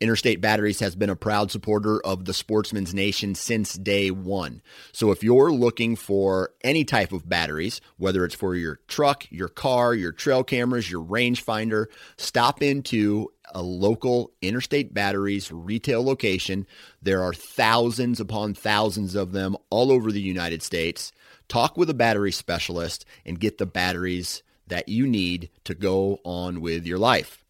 [0.00, 4.62] Interstate Batteries has been a proud supporter of the Sportsman's Nation since day one.
[4.92, 9.48] So if you're looking for any type of batteries, whether it's for your truck, your
[9.48, 16.66] car, your trail cameras, your rangefinder, stop into a local Interstate Batteries retail location.
[17.02, 21.12] There are thousands upon thousands of them all over the United States.
[21.48, 26.60] Talk with a battery specialist and get the batteries that you need to go on
[26.60, 27.44] with your life.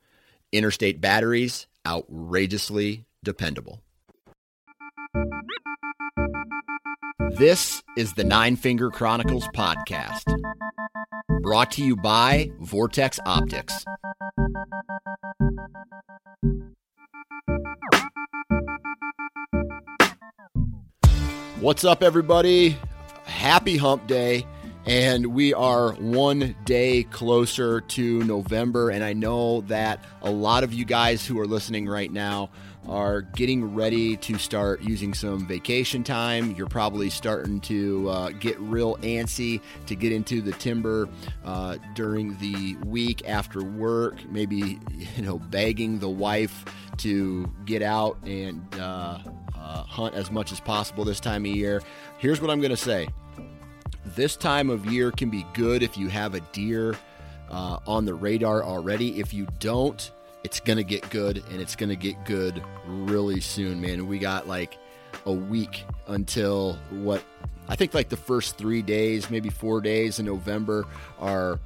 [0.53, 3.81] Interstate Batteries, outrageously dependable.
[7.37, 10.25] This is the Nine Finger Chronicles podcast,
[11.43, 13.85] brought to you by Vortex Optics.
[21.61, 22.77] What's up, everybody?
[23.25, 24.47] Happy Hump Day
[24.87, 28.91] and we are one day closer to November.
[28.91, 32.51] And I know that a lot of you guys who are listening right now
[32.87, 36.55] are getting ready to start using some vacation time.
[36.55, 41.09] You're probably starting to uh, get real antsy to get into the timber
[41.47, 44.23] uh, during the week after work.
[44.31, 44.79] Maybe
[45.17, 46.67] you know begging the wife
[46.99, 49.19] to get out and uh,
[49.57, 51.83] uh hunt as much as possible this time of year.
[52.19, 53.09] Here's what I'm going to say
[54.05, 56.97] this time of year can be good if you have a deer
[57.51, 59.21] uh, on the radar already.
[59.21, 60.11] If you don't,
[60.43, 64.07] it's going to get good and it's going to get good really soon, man.
[64.07, 64.79] We got like
[65.27, 67.23] a week until what
[67.69, 70.85] I think like the first three days, maybe four days in November
[71.19, 71.59] are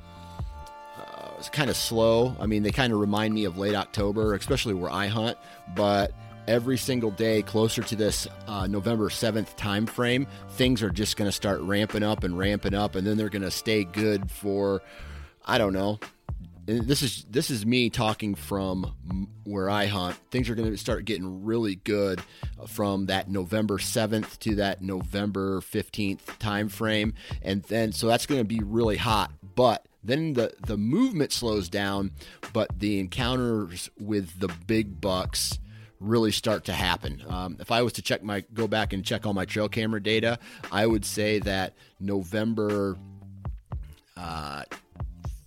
[0.96, 2.36] uh, kind of slow.
[2.38, 5.38] I mean, they kind of remind me of late October, especially where I hunt,
[5.74, 6.12] but
[6.48, 11.28] every single day closer to this uh, November 7th time frame, things are just going
[11.28, 14.82] to start ramping up and ramping up, and then they're going to stay good for,
[15.46, 16.00] I don't know.
[16.64, 20.16] This is this is me talking from where I hunt.
[20.30, 22.20] Things are going to start getting really good
[22.66, 28.42] from that November 7th to that November 15th time frame, and then so that's going
[28.42, 29.32] to be really hot.
[29.54, 32.10] But then the the movement slows down,
[32.52, 35.58] but the encounters with the big bucks
[36.00, 37.22] really start to happen.
[37.28, 40.02] Um, if I was to check my go back and check all my trail camera
[40.02, 40.38] data,
[40.70, 42.96] I would say that November
[44.16, 44.64] uh,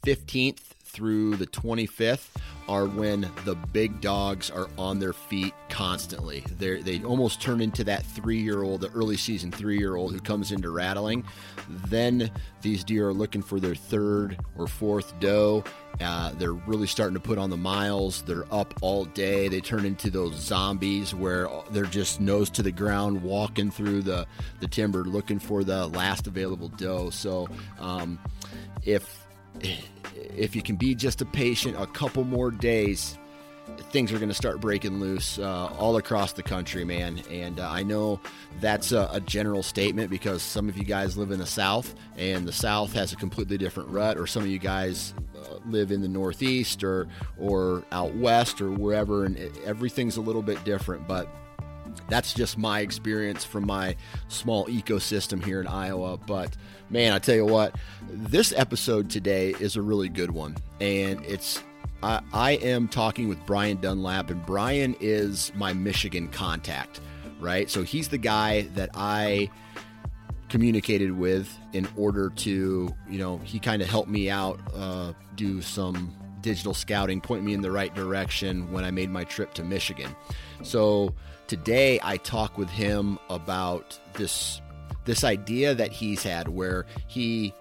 [0.04, 2.28] fifteenth through the 25th
[2.68, 6.44] are when the big dogs are on their feet constantly.
[6.58, 10.14] They they almost turn into that three year old, the early season three year old
[10.14, 11.24] who comes into rattling.
[11.88, 12.32] Then
[12.62, 15.64] these deer are looking for their third or fourth doe.
[16.02, 18.22] Uh, they're really starting to put on the miles.
[18.24, 19.48] They're up all day.
[19.48, 24.26] They turn into those zombies where they're just nose to the ground, walking through the,
[24.60, 27.10] the timber, looking for the last available doe.
[27.10, 27.48] So,
[27.80, 28.20] um,
[28.84, 29.26] if
[30.14, 33.18] if you can be just a patient a couple more days,
[33.92, 37.22] things are going to start breaking loose uh, all across the country, man.
[37.30, 38.20] And uh, I know
[38.60, 42.48] that's a, a, general statement because some of you guys live in the South, and
[42.48, 46.02] the South has a completely different rut, or some of you guys Uh, live in
[46.02, 47.08] the Northeast or
[47.40, 51.08] or out west or wherever, and everything's a little bit different.
[51.08, 51.28] But
[52.08, 53.96] that's just my experience from my
[54.28, 56.18] small ecosystem here in Iowa.
[56.18, 56.56] But
[56.90, 57.76] man, I tell you what,
[58.10, 60.58] this episode today is a really good one.
[60.80, 61.64] And it's,
[62.04, 67.02] I, I am talking with Brian Dunlap, and Brian is my Michigan contact,
[67.40, 67.70] right?
[67.70, 69.50] So he's the guy that I
[70.52, 75.62] communicated with in order to, you know, he kind of helped me out, uh, do
[75.62, 79.64] some digital scouting, point me in the right direction when I made my trip to
[79.64, 80.14] Michigan.
[80.62, 81.16] So
[81.48, 84.62] today I talk with him about this
[85.06, 87.54] this idea that he's had where he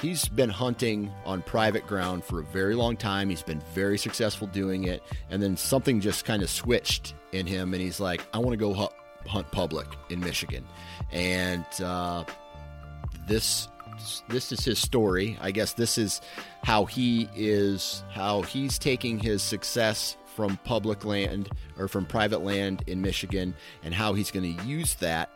[0.00, 3.28] he's been hunting on private ground for a very long time.
[3.28, 7.74] He's been very successful doing it, and then something just kind of switched in him,
[7.74, 8.90] and he's like, "I want to go
[9.26, 10.64] hunt public in Michigan,
[11.12, 12.24] and uh,
[13.26, 13.68] this
[14.28, 15.38] this is his story.
[15.40, 16.20] I guess this is
[16.62, 21.48] how he is how he's taking his success from public land
[21.78, 23.54] or from private land in Michigan
[23.84, 25.30] and how he's going to use that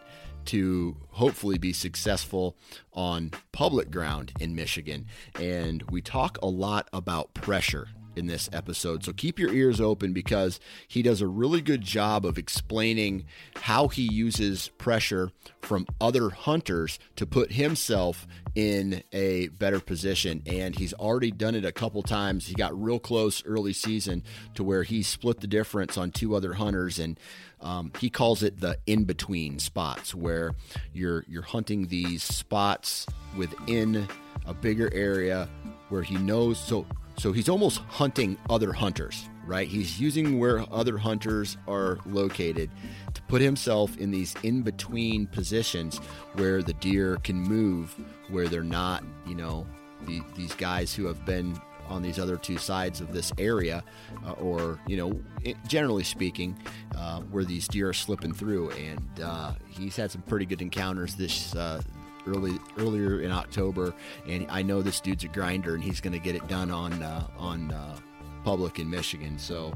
[0.46, 2.56] to hopefully be successful
[2.94, 5.06] on public ground in Michigan.
[5.38, 7.88] And we talk a lot about pressure
[8.18, 9.04] in this episode.
[9.04, 13.24] So keep your ears open because he does a really good job of explaining
[13.56, 15.30] how he uses pressure
[15.62, 20.42] from other hunters to put himself in a better position.
[20.46, 22.46] And he's already done it a couple times.
[22.46, 24.24] He got real close early season
[24.54, 27.18] to where he split the difference on two other hunters and
[27.60, 30.54] um, he calls it the in between spots where
[30.92, 33.06] you're you're hunting these spots
[33.36, 34.06] within
[34.46, 35.48] a bigger area
[35.88, 36.86] where he knows so
[37.18, 39.66] so he's almost hunting other hunters, right?
[39.66, 42.70] He's using where other hunters are located
[43.12, 45.98] to put himself in these in between positions
[46.34, 47.94] where the deer can move,
[48.30, 49.66] where they're not, you know,
[50.06, 53.82] the, these guys who have been on these other two sides of this area,
[54.26, 55.20] uh, or you know,
[55.66, 56.56] generally speaking,
[56.96, 58.70] uh, where these deer are slipping through.
[58.72, 61.80] And uh, he's had some pretty good encounters this uh,
[62.28, 63.94] early earlier in October,
[64.26, 67.02] and I know this dude's a grinder, and he's going to get it done on
[67.02, 67.98] uh, on uh,
[68.44, 69.38] public in Michigan.
[69.38, 69.74] So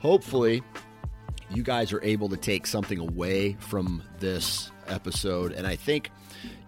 [0.00, 0.62] hopefully,
[1.50, 6.10] you guys are able to take something away from this episode, and I think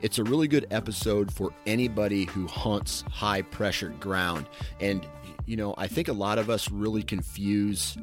[0.00, 4.46] it's a really good episode for anybody who hunts high pressure ground.
[4.80, 5.06] And
[5.46, 7.96] you know, I think a lot of us really confuse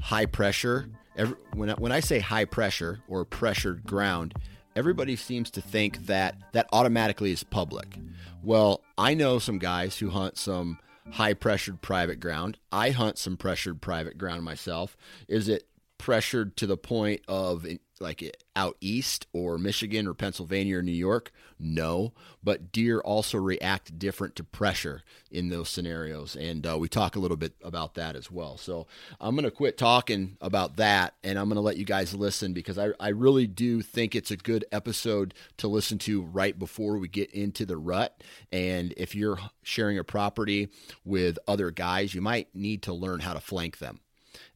[0.00, 0.88] high pressure.
[1.16, 4.34] Every, when I, when I say high pressure or pressured ground,
[4.76, 7.98] everybody seems to think that that automatically is public.
[8.42, 10.78] Well, I know some guys who hunt some
[11.10, 12.58] high pressured private ground.
[12.70, 14.96] I hunt some pressured private ground myself.
[15.28, 15.64] Is it
[15.98, 17.66] pressured to the point of
[18.02, 21.32] like out east or Michigan or Pennsylvania or New York?
[21.58, 22.12] No,
[22.42, 27.20] but deer also react different to pressure in those scenarios, and uh, we talk a
[27.20, 28.58] little bit about that as well.
[28.58, 28.86] So
[29.20, 32.52] I'm going to quit talking about that, and I'm going to let you guys listen
[32.52, 36.98] because I, I really do think it's a good episode to listen to right before
[36.98, 38.22] we get into the rut.
[38.50, 40.68] And if you're sharing a property
[41.04, 44.00] with other guys, you might need to learn how to flank them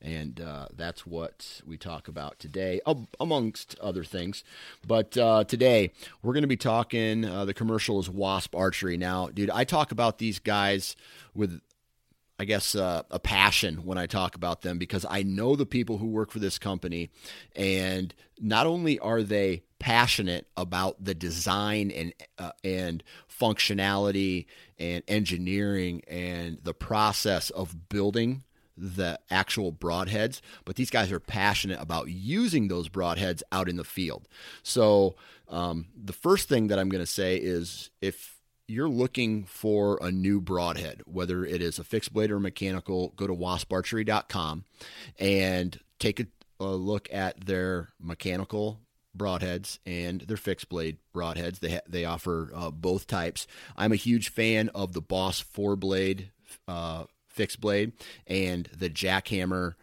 [0.07, 2.81] and uh, that's what we talk about today,
[3.19, 4.45] amongst other things.
[4.87, 5.91] But uh, today
[6.23, 7.25] we're going to be talking.
[7.25, 8.97] Uh, the commercial is Wasp Archery.
[8.97, 10.97] Now, dude, I talk about these guys
[11.35, 11.61] with.
[12.39, 15.97] I guess uh, a passion when I talk about them because I know the people
[15.97, 17.09] who work for this company,
[17.55, 23.03] and not only are they passionate about the design and uh, and
[23.41, 24.45] functionality
[24.79, 28.45] and engineering and the process of building
[28.77, 33.85] the actual broadheads, but these guys are passionate about using those broadheads out in the
[33.85, 34.29] field.
[34.63, 35.17] So,
[35.49, 38.37] um, the first thing that I'm going to say is if
[38.69, 43.27] you're looking for a new broadhead, whether it is a fixed blade or mechanical, go
[43.27, 44.65] to wasparchery.com
[45.19, 46.27] and take a,
[46.59, 48.81] a look at their mechanical
[49.17, 51.61] broadheads and their fixed blade broadheads.
[51.61, 53.47] They ha- they offer uh, both types.
[53.77, 56.31] I'm a huge fan of the Boss four blade
[56.69, 57.05] uh,
[57.37, 57.93] fixed blade
[58.27, 59.77] and the Jak-Hammer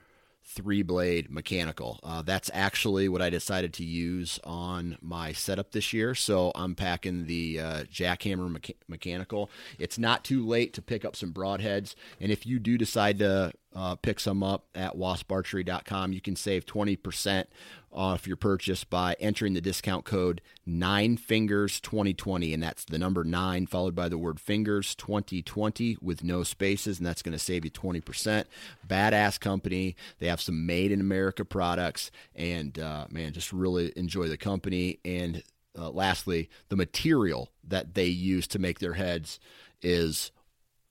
[0.46, 2.00] three blade mechanical.
[2.04, 6.14] Uh, that's actually what I decided to use on my setup this year.
[6.16, 9.50] So I'm packing the uh, jackhammer mecha- mechanical.
[9.80, 11.96] It's not too late to pick up some broadheads.
[12.20, 16.66] And if you do decide to uh, pick some up at wasparchery.com, you can save
[16.66, 17.46] 20%
[17.94, 23.94] off your purchase by entering the discount code 9fingers2020 and that's the number 9 followed
[23.94, 28.46] by the word fingers 2020 with no spaces and that's going to save you 20%
[28.88, 29.96] badass company.
[30.20, 35.00] They have some made in america products and uh, man just really enjoy the company.
[35.06, 35.44] And
[35.78, 39.40] uh, lastly the material that they use to make their heads
[39.84, 40.32] is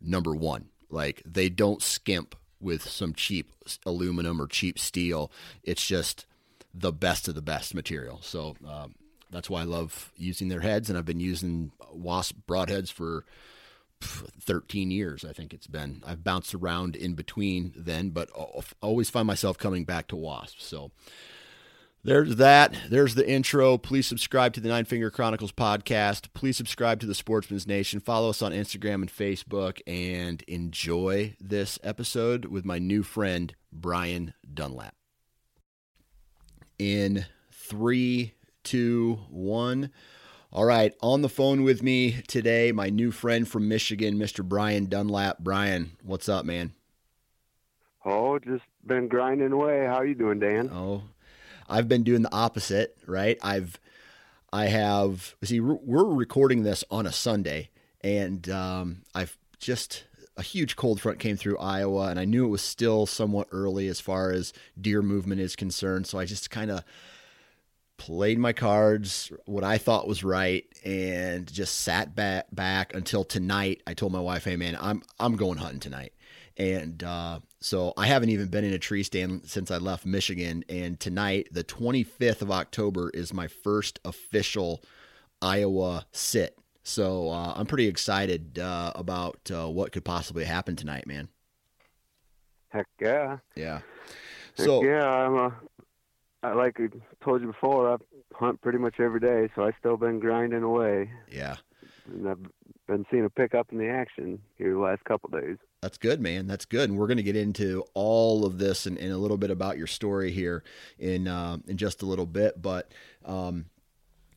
[0.00, 0.68] number one.
[0.88, 3.52] Like they don't skimp with some cheap
[3.84, 5.30] aluminum or cheap steel
[5.64, 6.26] it's just
[6.74, 8.20] the best of the best material.
[8.22, 8.94] So um,
[9.30, 13.24] that's why I love using their heads, and I've been using Wasp broadheads for
[14.00, 15.24] 13 years.
[15.24, 16.02] I think it's been.
[16.06, 18.30] I've bounced around in between then, but
[18.80, 20.60] always find myself coming back to Wasp.
[20.60, 20.90] So
[22.04, 22.76] there's that.
[22.88, 23.78] There's the intro.
[23.78, 26.28] Please subscribe to the Nine Finger Chronicles podcast.
[26.34, 28.00] Please subscribe to the Sportsman's Nation.
[28.00, 34.34] Follow us on Instagram and Facebook and enjoy this episode with my new friend, Brian
[34.52, 34.94] Dunlap
[36.82, 39.90] in three, two, one.
[40.52, 44.44] All right, on the phone with me today, my new friend from Michigan, Mr.
[44.44, 45.38] Brian Dunlap.
[45.38, 46.74] Brian, what's up, man?
[48.04, 49.86] Oh, just been grinding away.
[49.86, 50.70] How you doing, Dan?
[50.72, 51.04] Oh,
[51.68, 53.38] I've been doing the opposite, right?
[53.42, 53.78] I've
[54.52, 57.70] I have see we're recording this on a Sunday,
[58.02, 60.04] and um, I've just
[60.36, 63.88] a huge cold front came through Iowa, and I knew it was still somewhat early
[63.88, 66.06] as far as deer movement is concerned.
[66.06, 66.84] So I just kind of
[67.98, 73.82] played my cards, what I thought was right, and just sat back back until tonight.
[73.86, 76.12] I told my wife, "Hey, man, I'm I'm going hunting tonight."
[76.56, 80.64] And uh, so I haven't even been in a tree stand since I left Michigan.
[80.68, 84.82] And tonight, the 25th of October, is my first official
[85.40, 86.58] Iowa sit.
[86.82, 91.28] So uh, I'm pretty excited uh, about uh, what could possibly happen tonight, man.
[92.70, 93.38] Heck yeah.
[93.54, 93.80] Yeah.
[94.56, 95.54] Heck so yeah, I'm a.
[96.42, 96.88] I like I
[97.22, 97.96] told you before, I
[98.34, 101.10] hunt pretty much every day, so I've still been grinding away.
[101.30, 101.56] Yeah.
[102.06, 102.38] And I've
[102.86, 105.56] been seeing a pickup in the action here the last couple days.
[105.80, 106.46] That's good, man.
[106.46, 106.90] That's good.
[106.90, 109.78] And we're going to get into all of this and, and, a little bit about
[109.78, 110.62] your story here
[110.98, 112.60] in uh, in just a little bit.
[112.60, 112.92] But
[113.24, 113.66] um,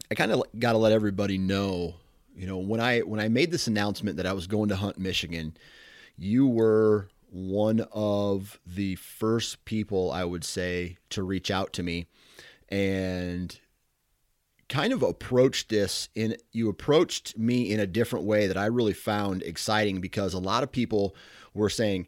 [0.10, 1.96] I kind of got to let everybody know,
[2.36, 4.98] you know, when I when I made this announcement that I was going to hunt
[4.98, 5.56] Michigan,
[6.18, 12.08] you were one of the first people I would say to reach out to me
[12.70, 13.60] and
[14.68, 18.94] kind of approached this in you approached me in a different way that I really
[18.94, 21.16] found exciting because a lot of people
[21.54, 22.08] were saying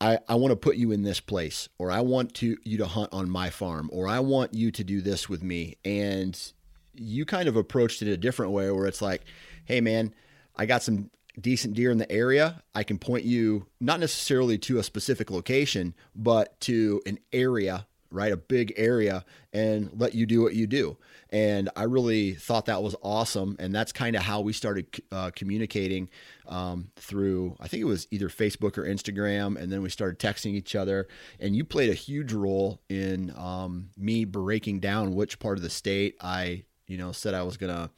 [0.00, 2.86] I, I want to put you in this place or I want to you to
[2.86, 5.76] hunt on my farm or I want you to do this with me.
[5.84, 6.38] And
[6.94, 9.22] you kind of approached it a different way where it's like
[9.64, 10.12] hey man
[10.56, 12.62] I got some decent deer in the area.
[12.74, 18.32] I can point you not necessarily to a specific location but to an area right?
[18.32, 20.96] A big area and let you do what you do.
[21.30, 23.56] And I really thought that was awesome.
[23.58, 26.08] And that's kind of how we started uh, communicating
[26.46, 29.60] um, through, I think it was either Facebook or Instagram.
[29.60, 31.08] And then we started texting each other.
[31.40, 35.70] And you played a huge role in um, me breaking down which part of the
[35.70, 37.90] state I, you know, said I was going to.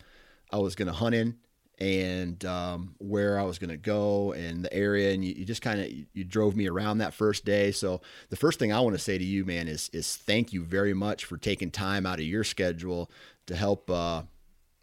[0.53, 1.39] I was going to hunt in
[1.79, 5.13] and um, where I was going to go and the area.
[5.13, 7.73] And you, you just kind of you drove me around that first day.
[7.73, 8.01] So
[8.31, 10.95] the first thing I want to say to you, man, is is thank you very
[10.95, 13.11] much for taking time out of your schedule
[13.47, 14.23] to help, uh,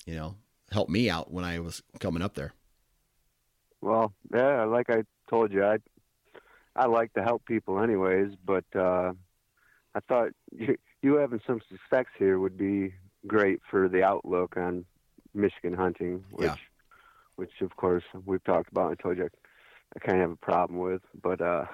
[0.06, 0.36] you know,
[0.72, 2.54] help me out when I was coming up there.
[3.82, 5.78] Well, yeah, like I told you, I
[6.76, 9.14] I like to help people anyways, but uh,
[9.96, 12.94] I thought you, you having some success here would be
[13.28, 14.84] great for the outlook on
[15.34, 16.56] Michigan hunting, which yeah
[17.42, 18.92] which of course we've talked about.
[18.92, 19.30] I told you I,
[19.96, 21.66] I kind of have a problem with, but uh,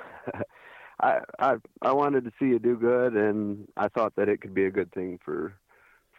[1.02, 4.54] I I I wanted to see you do good, and I thought that it could
[4.54, 5.54] be a good thing for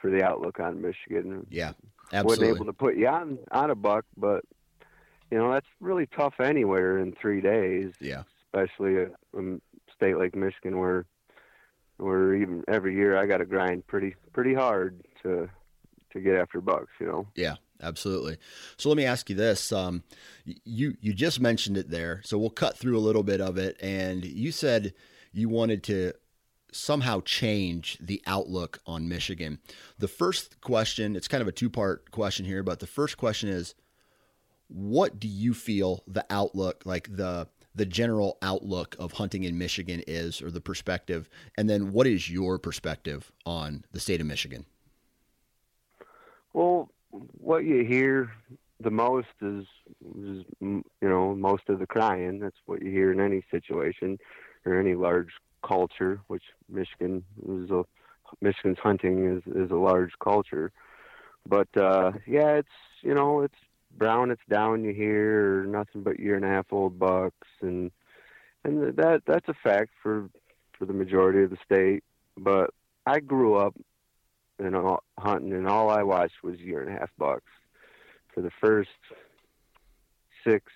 [0.03, 1.47] for the outlook on Michigan.
[1.49, 1.73] Yeah,
[2.13, 2.49] absolutely.
[2.49, 4.45] Wasn't able to put you on on a buck, but
[5.31, 7.95] you know that's really tough anywhere in three days.
[8.03, 9.07] Yeah, especially a,
[9.39, 9.59] a
[9.97, 11.07] state like Michigan where
[11.97, 15.49] where even every year I got to grind pretty pretty hard to
[16.13, 16.93] to get after bucks.
[17.01, 17.27] You know.
[17.35, 18.39] Yeah, absolutely.
[18.77, 20.03] So let me ask you this: um,
[20.45, 23.77] you you just mentioned it there, so we'll cut through a little bit of it.
[23.81, 24.95] And you said
[25.33, 26.13] you wanted to
[26.73, 29.59] somehow change the outlook on Michigan.
[29.99, 33.49] The first question, it's kind of a two part question here, but the first question
[33.49, 33.75] is,
[34.69, 40.03] what do you feel the outlook, like the the general outlook of hunting in Michigan
[40.07, 44.67] is, or the perspective, and then what is your perspective on the state of Michigan?
[46.53, 48.33] Well, what you hear
[48.81, 49.65] the most is,
[50.19, 52.39] is you know most of the crying.
[52.39, 54.19] That's what you hear in any situation
[54.65, 55.31] or any large
[55.67, 57.85] culture, which Michigan is a
[58.41, 60.71] Michigan's hunting is is a large culture.
[61.47, 62.69] But uh, yeah, it's
[63.03, 63.59] you know it's
[63.97, 64.85] brown, it's down.
[64.85, 67.91] You hear nothing but year and a half old bucks, and
[68.65, 70.29] and that that's a fact for
[70.79, 72.05] for the majority of the state.
[72.37, 72.71] But
[73.07, 73.75] I grew up
[74.59, 77.51] and all, hunting, and all I watched was year and a half bucks
[78.35, 78.91] for the first
[80.45, 80.73] six,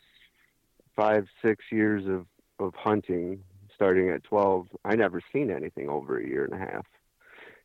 [0.97, 2.27] five, six years of
[2.59, 3.43] of hunting.
[3.75, 6.87] Starting at twelve, I never seen anything over a year and a half,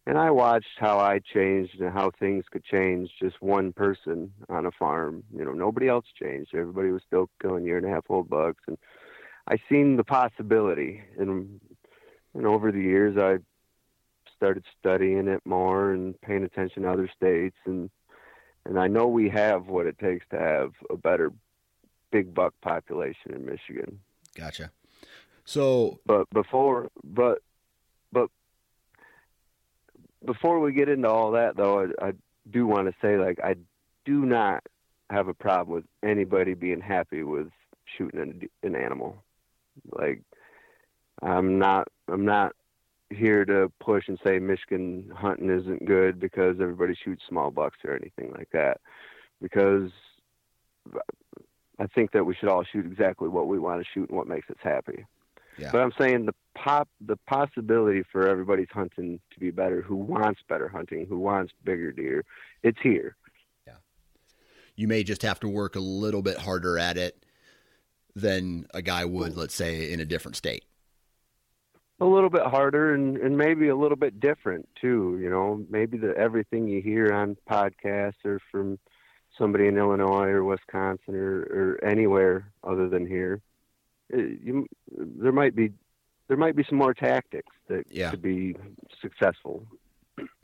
[0.08, 3.12] and I watched how I changed and how things could change.
[3.22, 6.56] Just one person on a farm, you know, nobody else changed.
[6.56, 8.80] Everybody was still killing year and a half old bucks, and
[9.48, 11.04] I seen the possibility.
[11.20, 11.60] And
[12.34, 13.38] and over the years, I
[14.38, 17.89] started studying it more and paying attention to other states and
[18.67, 21.32] and I know we have what it takes to have a better
[22.12, 24.00] big buck population in Michigan.
[24.36, 24.72] Gotcha.
[25.46, 27.39] So, but before, but,
[28.12, 28.29] but
[30.25, 32.13] before we get into all that, though, I, I
[32.51, 33.56] do want to say, like, I
[34.03, 34.63] do not
[35.10, 37.48] have a problem with anybody being happy with
[37.98, 39.24] shooting an, an animal.
[39.89, 40.22] Like,
[41.22, 42.53] I'm not, I'm not
[43.10, 47.96] here to push and say Michigan hunting isn't good because everybody shoots small bucks or
[47.96, 48.82] anything like that.
[49.42, 49.92] Because
[51.80, 54.28] I think that we should all shoot exactly what we want to shoot and what
[54.28, 55.06] makes us happy.
[55.58, 55.72] Yeah.
[55.72, 60.42] But I'm saying the pop the possibility for everybody's hunting to be better, who wants
[60.48, 62.24] better hunting, who wants bigger deer,
[62.64, 63.16] it's here.
[63.66, 63.78] Yeah.
[64.76, 67.24] You may just have to work a little bit harder at it
[68.16, 70.64] than a guy would, let's say, in a different state.
[72.00, 75.66] A little bit harder and, and maybe a little bit different too, you know.
[75.70, 78.77] Maybe the everything you hear on podcasts or from
[79.38, 83.42] somebody in Illinois or Wisconsin or, or anywhere other than here
[84.13, 85.72] eh, you, there might be
[86.27, 88.12] there might be some more tactics that yeah.
[88.12, 88.56] could be
[89.01, 89.66] successful.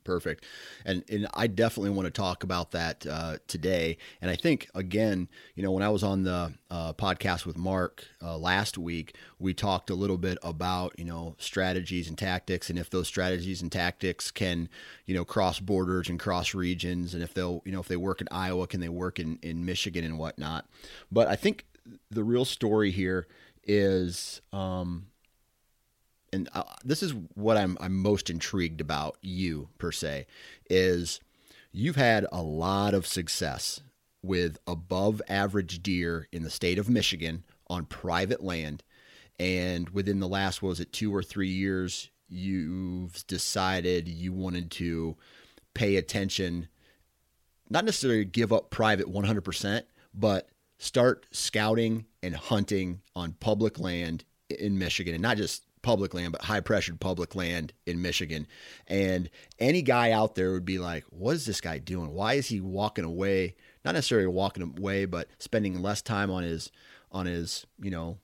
[0.04, 0.46] Perfect,
[0.84, 3.98] and and I definitely want to talk about that uh, today.
[4.22, 8.06] And I think again, you know, when I was on the uh, podcast with Mark
[8.22, 12.78] uh, last week, we talked a little bit about you know strategies and tactics, and
[12.78, 14.68] if those strategies and tactics can
[15.06, 18.20] you know cross borders and cross regions, and if they'll you know if they work
[18.20, 20.68] in Iowa, can they work in in Michigan and whatnot.
[21.12, 21.66] But I think
[22.12, 23.28] the real story here
[23.66, 25.06] is um
[26.34, 30.26] and uh, this is what I'm I'm most intrigued about you per se
[30.70, 31.20] is
[31.72, 33.82] you've had a lot of success
[34.22, 38.84] with above average deer in the state of Michigan on private land.
[39.40, 45.16] And within the last was it 2 or 3 years you've decided you wanted to
[45.74, 46.68] pay attention
[47.70, 54.78] not necessarily give up private 100% but start scouting and hunting on public land in
[54.78, 58.48] Michigan, and not just public land, but high pressured public land in Michigan.
[58.88, 62.14] And any guy out there would be like, what is this guy doing?
[62.14, 63.56] Why is he walking away?
[63.86, 66.72] Not necessarily walking away, but spending less time on his
[67.12, 68.18] on his, you know,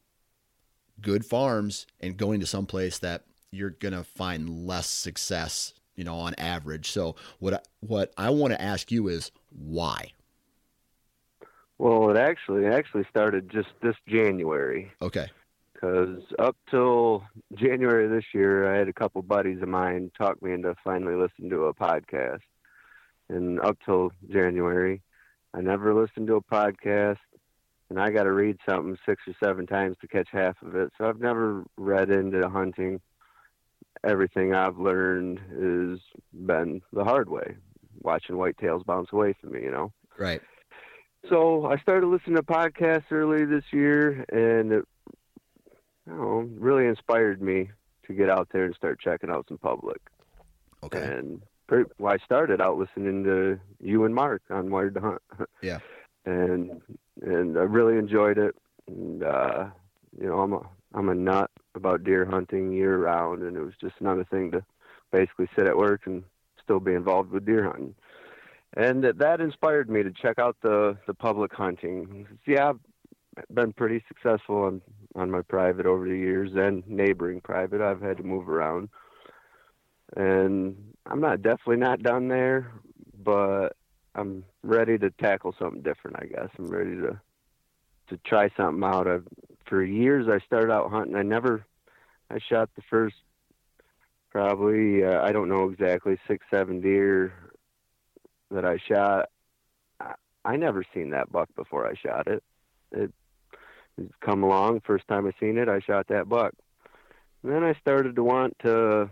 [0.99, 6.03] good farms and going to some place that you're going to find less success, you
[6.03, 6.89] know, on average.
[6.89, 10.13] So what I, what I want to ask you is why?
[11.77, 14.91] Well, it actually it actually started just this January.
[15.01, 15.27] Okay.
[15.79, 20.51] Because up till January this year, I had a couple buddies of mine talk me
[20.51, 22.42] into finally listening to a podcast.
[23.29, 25.01] And up till January,
[25.53, 27.18] I never listened to a podcast,
[27.89, 30.92] and I got to read something six or seven times to catch half of it.
[30.98, 33.00] So I've never read into hunting.
[34.03, 36.00] Everything I've learned has
[36.33, 37.55] been the hard way,
[38.01, 39.61] watching whitetails bounce away from me.
[39.63, 39.94] You know.
[40.18, 40.42] Right.
[41.29, 44.85] So I started listening to podcasts early this year, and it
[46.09, 47.69] you know, really inspired me
[48.07, 50.01] to get out there and start checking out some public.
[50.83, 51.01] Okay.
[51.01, 55.22] And pretty, well, I started out listening to you and Mark on Wired to Hunt.
[55.61, 55.79] Yeah.
[56.25, 56.81] and
[57.22, 58.55] and I really enjoyed it.
[58.87, 59.67] And uh,
[60.19, 60.61] you know, I'm a
[60.93, 64.63] I'm a nut about deer hunting year round, and it was just another thing to
[65.11, 66.24] basically sit at work and
[66.63, 67.95] still be involved with deer hunting
[68.77, 72.27] and that inspired me to check out the the public hunting.
[72.45, 72.74] Yeah,
[73.37, 74.81] I've been pretty successful on
[75.20, 77.82] on my private over the years and neighboring private.
[77.82, 78.90] I've had to move around,
[80.16, 82.72] and I'm not definitely not done there,
[83.24, 83.70] but
[84.16, 86.18] I'm ready to tackle something different.
[86.20, 87.20] I guess I'm ready to
[88.10, 89.08] to try something out.
[89.08, 89.27] I've,
[89.68, 91.16] for years, I started out hunting.
[91.16, 91.64] I never,
[92.32, 93.16] I shot the first
[94.32, 97.34] probably uh, I don't know exactly six seven deer
[98.51, 99.29] that I shot,
[100.00, 100.14] I,
[100.46, 102.44] I never seen that buck before I shot it.
[102.92, 103.14] It
[104.22, 106.53] come along first time I seen it, I shot that buck.
[107.44, 109.09] And then I started to want to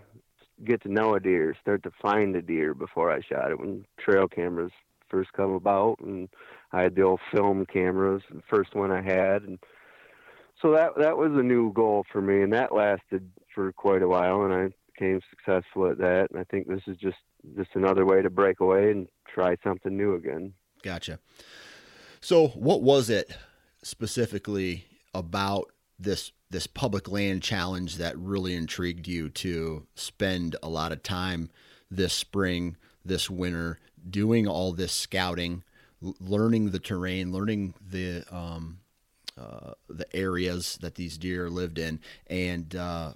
[0.66, 3.60] get to know a deer, start to find a deer before I shot it.
[3.60, 4.72] When trail cameras
[5.10, 6.28] first come about, and
[6.72, 9.60] I had the old film cameras, the first one I had, and
[10.62, 14.08] so that that was a new goal for me, and that lasted for quite a
[14.08, 16.32] while, and I became successful at that.
[16.32, 17.18] And I think this is just
[17.56, 20.54] just another way to break away and try something new again.
[20.84, 21.20] Gotcha.
[22.20, 23.32] So, what was it
[23.88, 30.92] specifically about this this public land challenge that really intrigued you to spend a lot
[30.92, 31.50] of time
[31.90, 35.64] this spring, this winter, doing all this scouting,
[36.04, 38.80] l- learning the terrain, learning the um,
[39.38, 43.14] uh, the areas that these deer lived in, and uh,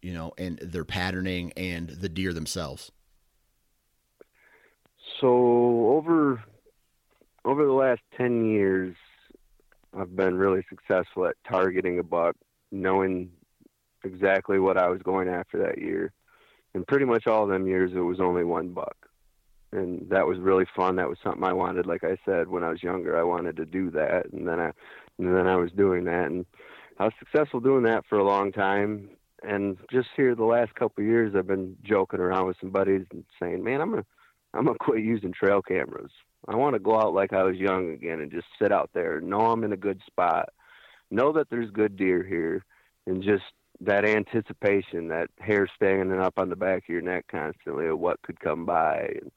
[0.00, 2.90] you know, and their patterning and the deer themselves?
[5.20, 6.42] So over
[7.44, 8.96] over the last ten years,
[9.98, 12.36] I've been really successful at targeting a buck,
[12.70, 13.30] knowing
[14.04, 16.12] exactly what I was going after that year.
[16.74, 18.96] And pretty much all of them years, it was only one buck.
[19.72, 20.96] And that was really fun.
[20.96, 21.86] That was something I wanted.
[21.86, 24.26] Like I said, when I was younger, I wanted to do that.
[24.32, 24.72] And then I,
[25.18, 26.26] and then I was doing that.
[26.26, 26.44] And
[26.98, 29.10] I was successful doing that for a long time.
[29.42, 33.06] and just here the last couple of years, I've been joking around with some buddies
[33.12, 34.06] and saying, "Man, I'm gonna
[34.54, 36.10] I'm gonna quit using trail cameras.
[36.48, 39.20] I want to go out like I was young again and just sit out there,
[39.20, 40.50] know I'm in a good spot,
[41.10, 42.64] know that there's good deer here,
[43.06, 43.44] and just
[43.80, 48.22] that anticipation, that hair standing up on the back of your neck constantly of what
[48.22, 49.16] could come by.
[49.20, 49.30] And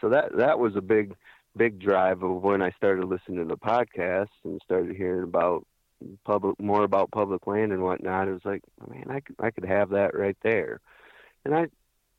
[0.00, 1.14] so that that was a big
[1.56, 5.66] big drive of when I started listening to the podcast and started hearing about
[6.24, 8.28] public more about public land and whatnot.
[8.28, 10.80] It was like, man, I could I could have that right there.
[11.44, 11.66] And I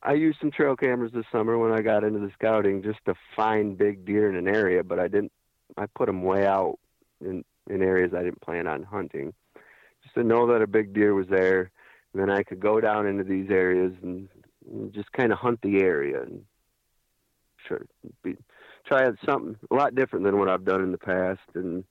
[0.04, 3.16] I used some trail cameras this summer when I got into the scouting just to
[3.36, 5.32] find big deer in an area, but I didn't.
[5.76, 6.80] I put them way out
[7.20, 9.34] in in areas I didn't plan on hunting,
[10.04, 11.72] just to know that a big deer was there.
[12.14, 14.30] And then I could go down into these areas and,
[14.92, 16.44] just kind of hunt the area and
[17.68, 17.86] sure
[18.22, 18.36] be,
[18.86, 21.86] try something a lot different than what I've done in the past and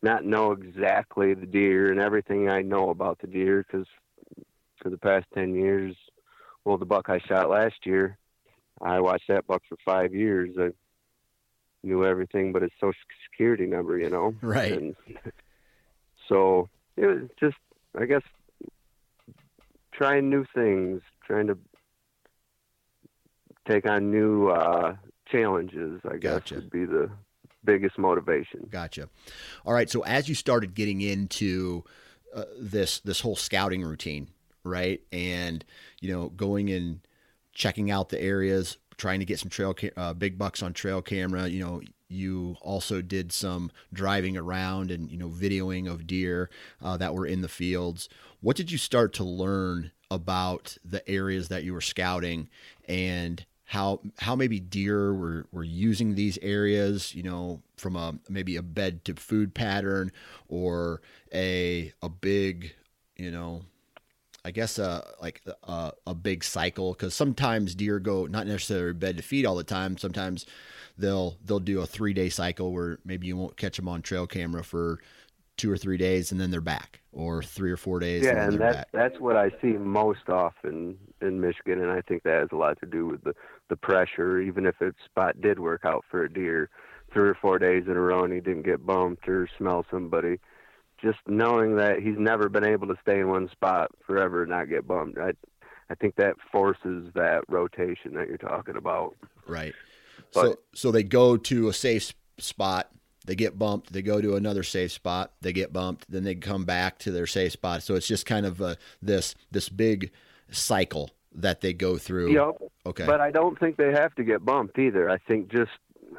[0.00, 3.86] not know exactly the deer and everything I know about the deer because
[4.82, 5.94] for the past 10 years
[6.64, 8.18] well, the buck I shot last year,
[8.80, 10.56] I watched that buck for five years.
[10.58, 10.70] I
[11.82, 12.94] knew everything but his social
[13.30, 14.34] security number, you know.
[14.40, 14.72] Right.
[14.72, 14.96] And
[16.28, 17.56] so it was just,
[17.98, 18.22] I guess,
[19.92, 21.58] trying new things, trying to
[23.68, 24.96] take on new uh,
[25.30, 26.00] challenges.
[26.04, 26.54] I guess Gotcha.
[26.56, 27.10] would be the
[27.64, 28.68] biggest motivation.
[28.70, 29.08] Gotcha.
[29.64, 29.88] All right.
[29.88, 31.84] So as you started getting into
[32.34, 34.28] uh, this this whole scouting routine,
[34.64, 35.64] right, and
[36.00, 37.00] you know going and
[37.52, 41.00] checking out the areas, trying to get some trail ca- uh, big bucks on trail
[41.02, 41.46] camera.
[41.46, 46.50] You know, you also did some driving around and you know videoing of deer
[46.82, 48.08] uh, that were in the fields.
[48.40, 52.48] What did you start to learn about the areas that you were scouting
[52.86, 58.56] and how how maybe deer were, were using these areas, you know, from a maybe
[58.56, 60.12] a bed to food pattern
[60.48, 61.00] or
[61.32, 62.74] a a big,
[63.16, 63.62] you know,
[64.44, 69.16] I guess uh like a, a big cycle because sometimes deer go not necessarily bed
[69.16, 69.96] to feed all the time.
[69.96, 70.46] Sometimes
[70.98, 74.26] they'll they'll do a three day cycle where maybe you won't catch them on trail
[74.26, 75.00] camera for
[75.56, 78.24] two or three days and then they're back, or three or four days.
[78.24, 78.88] Yeah, and, and that's back.
[78.92, 82.78] that's what I see most often in Michigan, and I think that has a lot
[82.80, 83.34] to do with the
[83.68, 84.40] the pressure.
[84.40, 86.70] Even if a spot did work out for a deer,
[87.12, 90.38] three or four days in a row, and he didn't get bumped or smell somebody,
[91.04, 94.68] just knowing that he's never been able to stay in one spot forever and not
[94.68, 95.18] get bumped.
[95.18, 95.32] I
[95.90, 99.14] I think that forces that rotation that you're talking about.
[99.46, 99.74] Right.
[100.32, 102.90] But- so so they go to a safe spot,
[103.26, 106.64] they get bumped, they go to another safe spot, they get bumped, then they come
[106.64, 107.82] back to their safe spot.
[107.82, 110.10] So it's just kind of a, this this big
[110.50, 112.32] cycle that they go through.
[112.32, 112.70] Yep.
[112.86, 113.06] Okay.
[113.06, 115.10] But I don't think they have to get bumped either.
[115.10, 115.72] I think just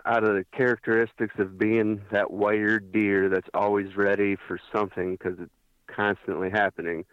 [0.05, 5.39] out of the characteristics of being that wired deer that's always ready for something because
[5.39, 5.51] it's
[5.87, 7.05] constantly happening,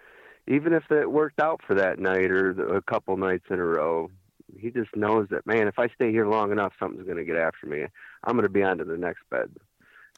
[0.49, 3.64] even if it worked out for that night or the, a couple nights in a
[3.64, 4.11] row,
[4.59, 7.37] he just knows that, man, if I stay here long enough, something's going to get
[7.37, 7.85] after me.
[8.25, 9.51] I'm going to be on to the next bed.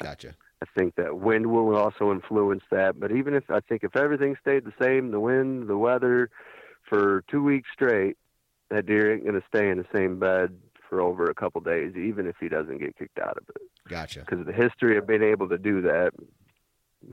[0.00, 0.34] gotcha.
[0.62, 2.98] I think that wind will also influence that.
[2.98, 6.30] But even if I think if everything stayed the same, the wind, the weather,
[6.88, 8.16] for two weeks straight,
[8.70, 10.56] that deer ain't going to stay in the same bed
[10.88, 13.62] for over a couple days, even if he doesn't get kicked out of it.
[13.88, 14.20] Gotcha.
[14.20, 16.12] Because the history of being able to do that,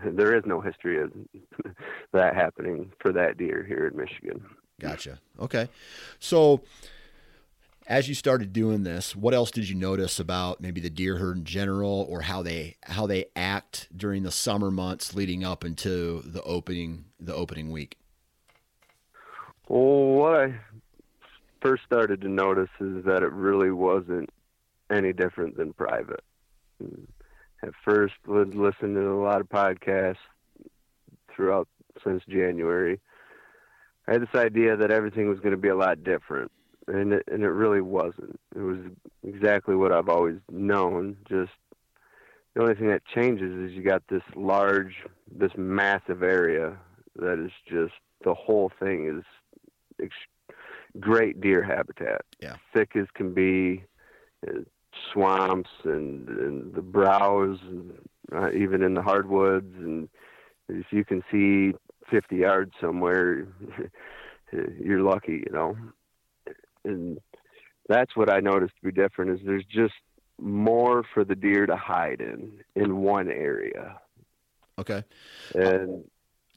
[0.04, 1.12] there is no history of
[2.14, 4.44] that happening for that deer here in Michigan.
[4.80, 5.20] Gotcha.
[5.40, 5.70] Okay.
[6.20, 6.62] So
[7.88, 11.38] as you started doing this, what else did you notice about maybe the deer herd
[11.38, 16.22] in general or how they how they act during the summer months leading up into
[16.26, 17.98] the opening the opening week?
[19.68, 20.54] Well, what I
[21.62, 24.30] first started to notice is that it really wasn't
[24.92, 26.24] any different than private.
[27.64, 30.16] At first, would listen to a lot of podcasts
[31.34, 31.68] throughout
[32.04, 33.00] since January.
[34.08, 36.52] I had this idea that everything was going to be a lot different,
[36.88, 38.40] and it, and it really wasn't.
[38.56, 38.80] It was
[39.24, 41.18] exactly what I've always known.
[41.30, 41.52] Just
[42.56, 44.96] the only thing that changes is you got this large,
[45.32, 46.78] this massive area
[47.16, 47.94] that is just
[48.24, 49.24] the whole thing is
[51.00, 52.22] great deer habitat.
[52.42, 52.56] Yeah.
[52.74, 53.84] thick as can be,
[54.48, 54.62] uh,
[55.14, 57.94] swamps and, and the browse, and,
[58.34, 59.74] uh, even in the hardwoods.
[59.78, 60.10] And
[60.70, 61.74] if you can see
[62.10, 63.48] 50 yards somewhere,
[64.52, 65.78] you're lucky, you know.
[66.84, 67.20] And
[67.88, 69.94] that's what I noticed to be different is there's just
[70.40, 74.00] more for the deer to hide in in one area.
[74.80, 75.04] Okay.
[75.54, 76.06] And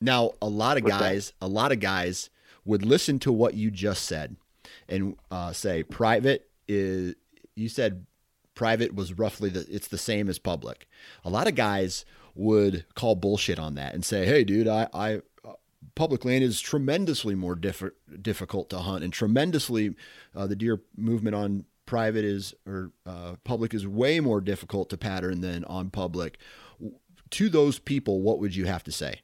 [0.01, 1.01] Now, a lot of What's that?
[1.01, 2.31] guys, a lot of guys
[2.65, 4.37] would listen to what you just said
[4.89, 7.15] and uh, say private is.
[7.57, 8.07] You said
[8.55, 10.89] private was roughly the it's the same as public.
[11.25, 15.23] A lot of guys would call bullshit on that and say, "Hey, dude, I I
[15.95, 19.95] public land is tremendously more diff- difficult to hunt, and tremendously
[20.35, 24.97] uh, the deer movement on private is or uh, public is way more difficult to
[24.97, 26.39] pattern than on public.
[27.31, 29.21] To those people, what would you have to say?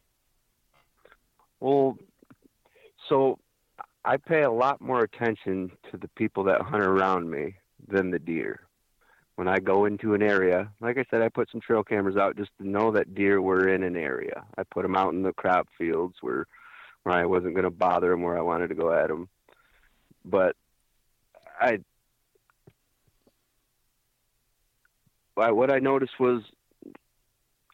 [1.61, 1.99] Well,
[3.11, 3.39] so
[4.05, 8.19] I pay a lot more attention to the people that hunt around me than the
[8.19, 8.61] deer.
[9.35, 12.37] When I go into an area, like I said, I put some trail cameras out
[12.37, 14.45] just to know that deer were in an area.
[14.57, 16.47] I put them out in the crop fields where,
[17.03, 19.29] where I wasn't going to bother them, where I wanted to go at them.
[20.25, 20.57] But
[21.59, 21.79] I,
[25.39, 26.43] I what I noticed was,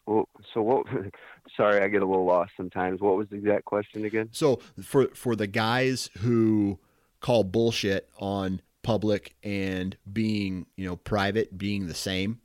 [0.05, 0.87] well, so what?
[1.57, 3.01] sorry, I get a little lost sometimes.
[3.01, 4.29] What was the exact question again?
[4.31, 6.79] So for for the guys who
[7.19, 12.39] call bullshit on public and being you know private being the same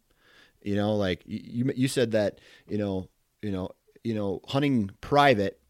[0.60, 3.08] you know like you you said that you know
[3.42, 3.70] you know
[4.02, 5.60] you know hunting private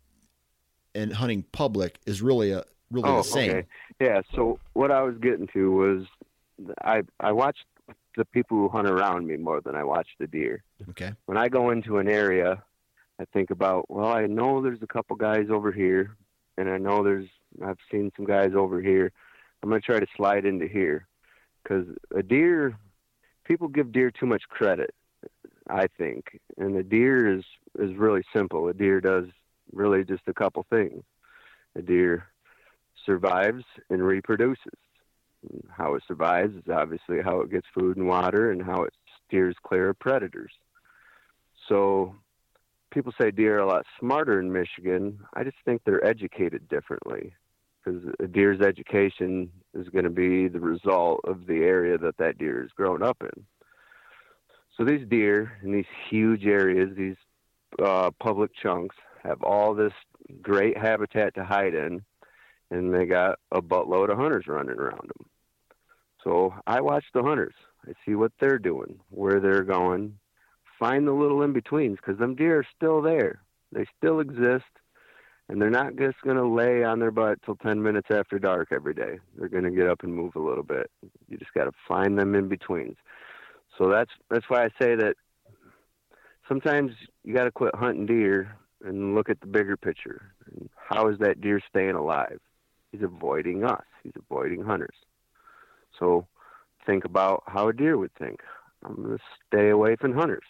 [0.95, 3.67] and hunting public is really a really oh, the same okay.
[4.01, 6.07] yeah so what i was getting to was
[6.85, 7.67] i i watched
[8.17, 11.49] the people who hunt around me more than i watch the deer okay when i
[11.49, 12.63] go into an area
[13.23, 16.17] i think about well i know there's a couple guys over here
[16.59, 17.29] and i know there's
[17.65, 19.13] i've seen some guys over here
[19.63, 21.07] I'm to try to slide into here
[21.63, 22.77] because a deer,
[23.45, 24.93] people give deer too much credit,
[25.69, 27.45] I think, and the deer is
[27.79, 28.69] is really simple.
[28.69, 29.27] A deer does
[29.73, 31.05] really just a couple things.
[31.77, 32.27] A deer
[33.07, 34.75] survives and reproduces.
[35.71, 38.95] How it survives is obviously how it gets food and water and how it
[39.27, 40.53] steers clear of predators.
[41.69, 42.15] So
[42.93, 45.19] people say deer are a lot smarter in Michigan.
[45.35, 47.35] I just think they're educated differently
[47.85, 52.39] because a deer's education is going to be the result of the area that that
[52.39, 53.45] deer has grown up in.
[54.77, 57.17] So these deer in these huge areas, these
[57.83, 59.93] uh, public chunks, have all this
[60.41, 62.03] great habitat to hide in,
[62.71, 65.27] and they got a buttload of hunters running around them.
[66.25, 67.55] So I watch the hunters.
[67.87, 70.19] I see what they're doing, where they're going,
[70.83, 73.40] find the little in betweens because them deer are still there.
[73.71, 74.64] They still exist
[75.49, 78.68] and they're not just going to lay on their butt till 10 minutes after dark
[78.73, 79.18] every day.
[79.37, 80.90] They're going to get up and move a little bit.
[81.29, 82.97] You just got to find them in betweens.
[83.79, 85.14] So that's that's why I say that
[86.49, 86.92] sometimes
[87.23, 90.35] you got to quit hunting deer and look at the bigger picture.
[90.77, 92.40] How is that deer staying alive?
[92.90, 93.85] He's avoiding us.
[94.03, 94.97] He's avoiding hunters.
[95.99, 96.27] So
[96.85, 98.40] think about how a deer would think.
[98.85, 100.42] I'm going to stay away from hunters.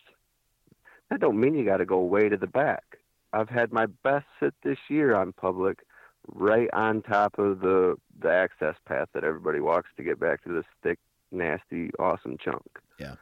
[1.13, 2.99] That don't mean you got to go way to the back
[3.33, 5.81] I've had my best sit this year on public,
[6.29, 10.53] right on top of the the access path that everybody walks to get back to
[10.53, 10.99] this thick,
[11.31, 12.63] nasty, awesome chunk.
[12.99, 13.15] Yeah,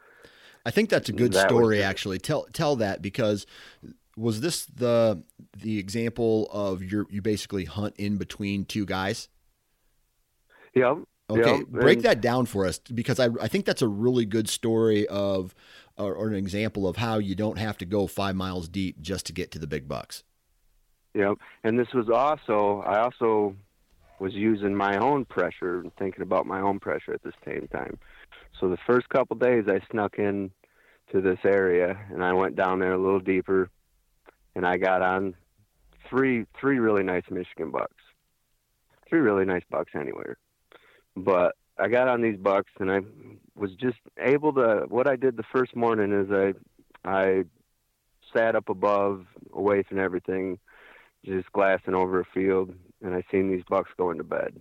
[0.65, 1.81] I think that's a good that story.
[1.81, 3.45] Actually, tell tell that because
[4.17, 5.23] was this the
[5.57, 9.29] the example of your you basically hunt in between two guys?
[10.73, 10.95] Yeah.
[11.29, 11.67] Okay, yep.
[11.67, 15.07] break and, that down for us because I I think that's a really good story
[15.07, 15.55] of
[16.01, 19.25] or, or, an example of how you don't have to go five miles deep just
[19.27, 20.23] to get to the big bucks.
[21.13, 23.55] Yep, and this was also I also
[24.19, 27.97] was using my own pressure and thinking about my own pressure at the same time.
[28.59, 30.51] So the first couple days I snuck in
[31.11, 33.69] to this area and I went down there a little deeper
[34.55, 35.35] and I got on
[36.09, 37.95] three three really nice Michigan bucks.
[39.09, 40.37] Three really nice bucks anywhere.
[41.15, 42.99] But I got on these bucks and I
[43.55, 44.85] was just able to.
[44.87, 46.53] What I did the first morning is I
[47.03, 47.43] I
[48.35, 50.59] sat up above, away from everything,
[51.25, 54.59] just glassing over a field, and I seen these bucks going to bed.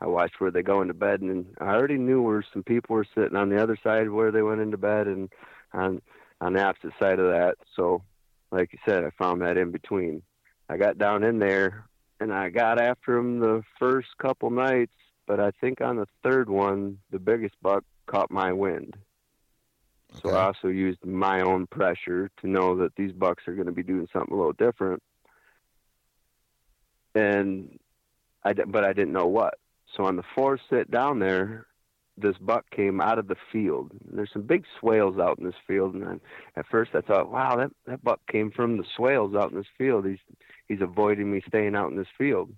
[0.00, 3.06] I watched where they go into bed, and I already knew where some people were
[3.14, 5.32] sitting on the other side where they went into bed, and
[5.72, 6.02] on
[6.42, 7.54] on the opposite side of that.
[7.74, 8.02] So,
[8.52, 10.22] like you said, I found that in between.
[10.68, 11.86] I got down in there,
[12.20, 14.92] and I got after them the first couple nights,
[15.26, 18.96] but I think on the third one, the biggest buck caught my wind.
[20.22, 23.72] So I also used my own pressure to know that these bucks are going to
[23.72, 25.02] be doing something a little different.
[27.16, 27.78] And
[28.44, 29.54] I, but I didn't know what.
[29.96, 31.66] So on the fourth sit down there,
[32.16, 33.90] this buck came out of the field.
[34.08, 37.56] There's some big swales out in this field, and I, at first I thought, wow,
[37.56, 40.06] that that buck came from the swales out in this field.
[40.06, 40.18] He's
[40.68, 42.52] he's avoiding me staying out in this field.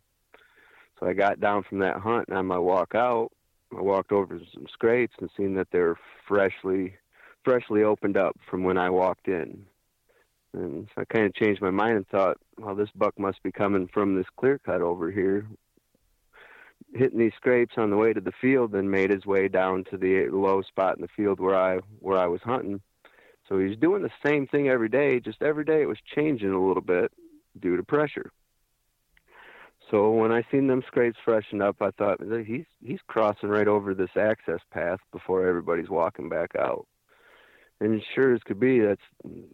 [0.99, 3.31] So I got down from that hunt, and on my walk out,
[3.77, 6.95] I walked over to some scrapes and seen that they were freshly,
[7.45, 9.67] freshly opened up from when I walked in.
[10.55, 13.53] And so I kind of changed my mind and thought, well, this buck must be
[13.53, 15.47] coming from this clear cut over here,
[16.95, 19.99] hitting these scrapes on the way to the field, and made his way down to
[19.99, 22.81] the low spot in the field where I where I was hunting.
[23.49, 26.67] So he's doing the same thing every day, just every day it was changing a
[26.67, 27.13] little bit
[27.61, 28.33] due to pressure.
[29.91, 33.95] So when I seen them scrapes freshen up, I thought he's he's crossing right over
[33.95, 36.87] this access path before everybody's walking back out.
[37.81, 39.01] And sure as could be, that's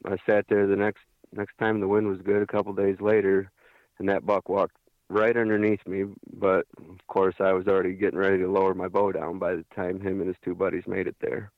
[0.07, 3.51] I sat there the next next time the wind was good a couple days later,
[3.99, 4.77] and that buck walked
[5.09, 6.05] right underneath me.
[6.33, 9.65] But of course, I was already getting ready to lower my bow down by the
[9.75, 11.51] time him and his two buddies made it there.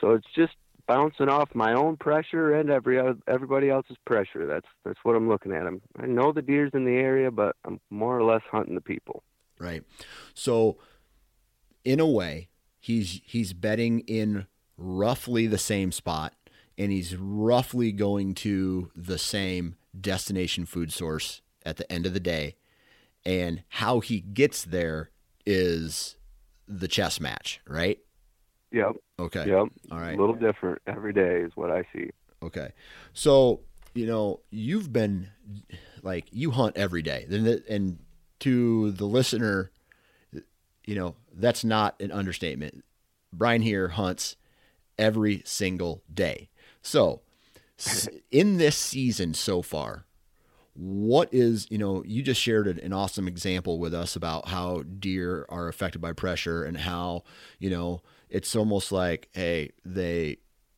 [0.00, 0.54] So it's just
[0.86, 4.46] bouncing off my own pressure and every everybody else's pressure.
[4.46, 5.66] That's that's what I'm looking at.
[5.66, 8.80] I'm, I know the deer's in the area, but I'm more or less hunting the
[8.80, 9.22] people.
[9.58, 9.82] Right.
[10.34, 10.78] So,
[11.84, 12.48] in a way,
[12.80, 16.34] he's he's betting in roughly the same spot,
[16.76, 22.20] and he's roughly going to the same destination food source at the end of the
[22.20, 22.56] day.
[23.24, 25.10] And how he gets there
[25.46, 26.16] is
[26.68, 27.98] the chess match, right?
[28.74, 28.96] Yep.
[29.20, 29.46] Okay.
[29.46, 29.68] Yep.
[29.92, 30.18] All right.
[30.18, 32.10] A little different every day is what I see.
[32.42, 32.72] Okay.
[33.12, 33.60] So,
[33.94, 35.28] you know, you've been
[36.02, 37.24] like you hunt every day.
[37.68, 37.98] And
[38.40, 39.70] to the listener,
[40.84, 42.84] you know, that's not an understatement.
[43.32, 44.34] Brian here hunts
[44.98, 46.50] every single day.
[46.82, 47.22] So,
[48.32, 50.04] in this season so far,
[50.74, 55.46] what is you know you just shared an awesome example with us about how deer
[55.48, 57.22] are affected by pressure and how
[57.60, 60.36] you know it's almost like hey they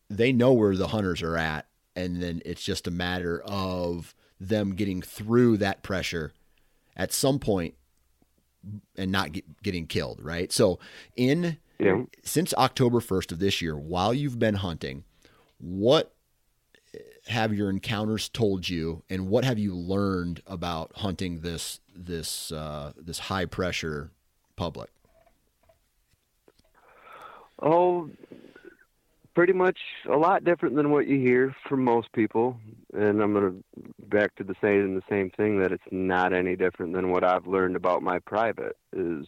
[0.09, 4.75] they know where the hunters are at and then it's just a matter of them
[4.75, 6.33] getting through that pressure
[6.97, 7.75] at some point
[8.97, 10.79] and not get, getting killed right so
[11.17, 12.03] in yeah.
[12.23, 15.05] since october 1st of this year while you've been hunting
[15.59, 16.13] what
[17.29, 22.93] have your encounters told you and what have you learned about hunting this this uh,
[22.97, 24.11] this high pressure
[24.55, 24.91] public
[27.61, 28.11] Oh,
[29.35, 29.79] pretty much
[30.11, 32.59] a lot different than what you hear from most people.
[32.95, 36.57] And I'm going to back to the saying the same thing that it's not any
[36.57, 39.27] different than what I've learned about my private is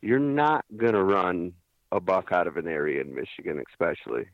[0.00, 1.52] you're not going to run
[1.92, 4.26] a buck out of an area in Michigan, especially.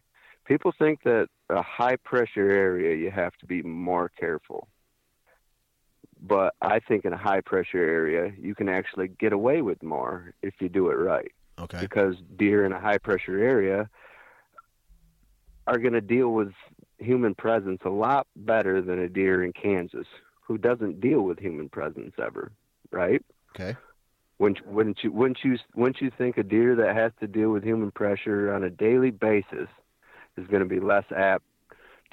[0.44, 4.68] People think that a high pressure area you have to be more careful.
[6.20, 10.34] But I think in a high pressure area you can actually get away with more
[10.42, 11.32] if you do it right.
[11.58, 11.80] Okay.
[11.80, 13.88] Because deer in a high pressure area
[15.66, 16.52] are going to deal with
[16.98, 20.06] human presence a lot better than a deer in Kansas
[20.46, 22.52] who doesn't deal with human presence ever,
[22.90, 23.22] right?
[23.54, 23.76] Okay.
[24.38, 27.64] Wouldn't, wouldn't you wouldn't you wouldn't you think a deer that has to deal with
[27.64, 29.68] human pressure on a daily basis
[30.36, 31.44] is going to be less apt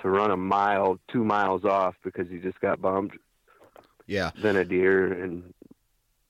[0.01, 3.17] to run a mile, two miles off because he just got bumped?
[4.07, 4.31] Yeah.
[4.41, 5.53] Than a deer in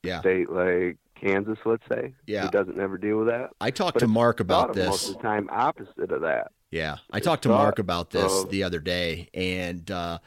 [0.02, 0.19] yeah.
[0.19, 2.45] state like Kansas, let's say, yeah.
[2.45, 3.52] who doesn't ever deal with that.
[3.62, 5.49] I talked but to Mark about this most of the time.
[5.52, 6.52] Opposite of that.
[6.71, 10.19] Yeah, I it's talked to Mark about this the other day, and uh,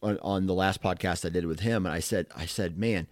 [0.00, 3.08] on, on the last podcast I did with him, and I said, I said, man,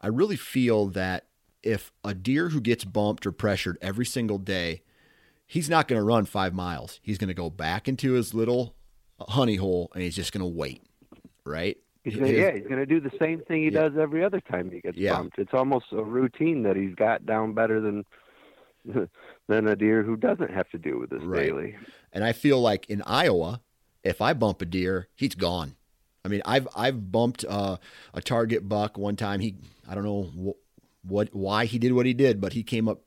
[0.00, 1.26] I really feel that
[1.62, 4.82] if a deer who gets bumped or pressured every single day,
[5.46, 6.98] he's not going to run five miles.
[7.02, 8.74] He's going to go back into his little
[9.20, 10.82] honey hole, and he's just going to wait,
[11.44, 11.78] right?
[12.10, 13.82] He's gonna, yeah, he's going to do the same thing he yeah.
[13.82, 15.14] does every other time he gets yeah.
[15.14, 15.38] bumped.
[15.38, 18.04] It's almost a routine that he's got down better than
[19.48, 21.46] than a deer who doesn't have to deal with this right.
[21.46, 21.76] daily.
[22.12, 23.60] And I feel like in Iowa,
[24.02, 25.76] if I bump a deer, he's gone.
[26.24, 27.78] I mean, I've I've bumped uh,
[28.14, 29.40] a target buck one time.
[29.40, 29.56] He
[29.88, 33.02] I don't know wh- what why he did what he did, but he came up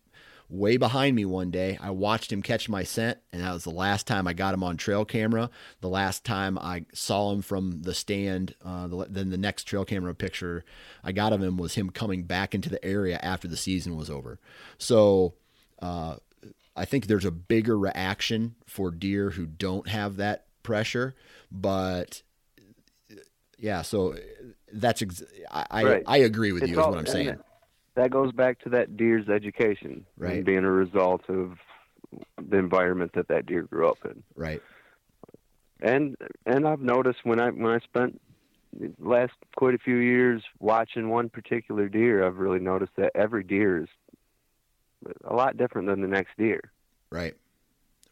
[0.52, 1.78] way behind me one day.
[1.82, 4.64] I watched him catch my scent, and that was the last time I got him
[4.64, 5.50] on trail camera.
[5.80, 9.86] The last time I saw him from the stand, uh, the, then the next trail
[9.86, 10.64] camera picture
[11.04, 14.10] I got of him was him coming back into the area after the season was
[14.10, 14.40] over.
[14.78, 15.36] So
[15.82, 16.18] uh,
[16.76, 21.16] I think there's a bigger reaction for deer who don't have that pressure,
[21.50, 22.22] but
[23.58, 24.16] yeah, so
[24.74, 26.04] that's ex- I, right.
[26.06, 26.82] I, I agree with it's you.
[26.82, 27.40] All, is what I'm saying
[27.96, 30.38] that goes back to that deer's education right.
[30.38, 31.58] and being a result of
[32.42, 34.24] the environment that that deer grew up in.
[34.36, 34.62] Right.
[35.82, 38.22] And and I've noticed when I when I spent
[39.00, 43.84] last quite a few years watching one particular deer, I've really noticed that every deer
[43.84, 43.90] is
[45.24, 46.72] a lot different than the next deer.
[47.10, 47.36] Right.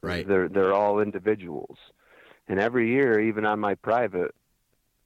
[0.01, 0.27] Right.
[0.27, 1.77] They're they're all individuals.
[2.47, 4.33] And every year, even on my private,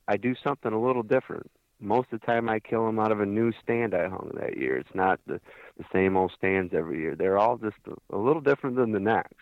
[0.07, 1.51] I do something a little different
[1.83, 4.57] most of the time I kill them out of a new stand I hung that
[4.57, 4.77] year.
[4.77, 5.39] It's not the,
[5.77, 7.15] the same old stands every year.
[7.15, 9.35] They're all just a, a little different than the next.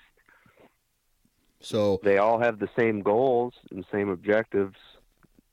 [1.60, 4.78] So they all have the same goals and same objectives,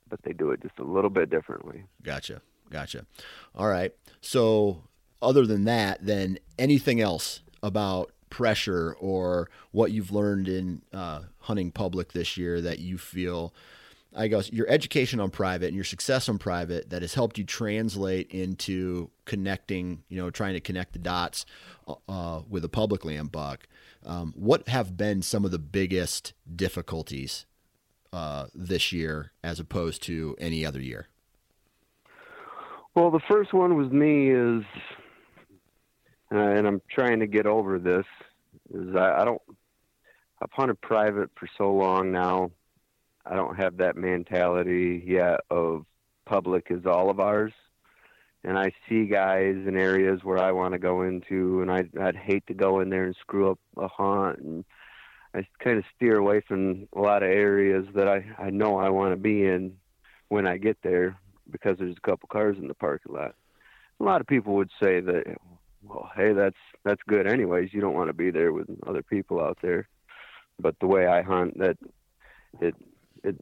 [0.09, 1.85] but they do it just a little bit differently.
[2.03, 2.41] Gotcha.
[2.71, 3.07] Gotcha.
[3.55, 3.93] All right.
[4.21, 4.85] So
[5.21, 11.71] other than that, then anything else about pressure or what you've learned in uh, hunting
[11.71, 13.55] public this year that you feel
[14.19, 17.45] I guess your education on private and your success on private that has helped you
[17.45, 21.47] translate into connecting, you know, trying to connect the dots
[22.09, 23.69] uh, with a public land buck.
[24.05, 27.47] Um, what have been some of the biggest difficulties
[28.13, 31.07] uh, this year as opposed to any other year?
[32.97, 34.65] Well, the first one with me is,
[36.33, 38.07] uh, and I'm trying to get over this,
[38.75, 39.41] is I, I don't,
[40.43, 42.51] I've hunted private for so long now
[43.31, 45.85] I don't have that mentality yet of
[46.25, 47.53] public is all of ours.
[48.45, 52.17] And I see guys in areas where I want to go into, and I'd, I'd
[52.17, 54.39] hate to go in there and screw up a hunt.
[54.39, 54.65] And
[55.35, 58.89] I kind of steer away from a lot of areas that I, I know I
[58.89, 59.77] want to be in
[60.29, 61.19] when I get there
[61.51, 63.35] because there's a couple cars in the parking lot.
[64.01, 65.37] A lot of people would say that,
[65.83, 67.75] well, hey, that's that's good anyways.
[67.75, 69.89] You don't want to be there with other people out there.
[70.61, 71.77] But the way I hunt, that
[72.61, 72.75] it
[73.29, 73.37] it,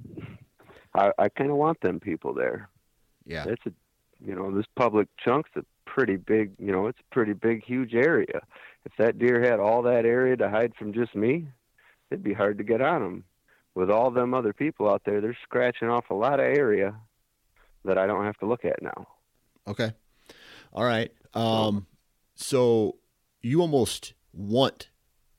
[0.95, 2.69] I, I kind of want them people there.
[3.25, 3.73] Yeah, it's a,
[4.25, 7.95] you know, this public chunk's a pretty big, you know, it's a pretty big, huge
[7.95, 8.43] area.
[8.85, 11.49] If that deer had all that area to hide from just me,
[12.11, 13.25] it'd be hard to get on them.
[13.75, 16.95] With all them other people out there, they're scratching off a lot of area
[17.85, 19.07] that I don't have to look at now.
[19.67, 19.93] Okay.
[20.73, 21.13] All right.
[21.35, 21.87] Um,
[22.35, 22.97] so
[23.43, 24.91] you almost want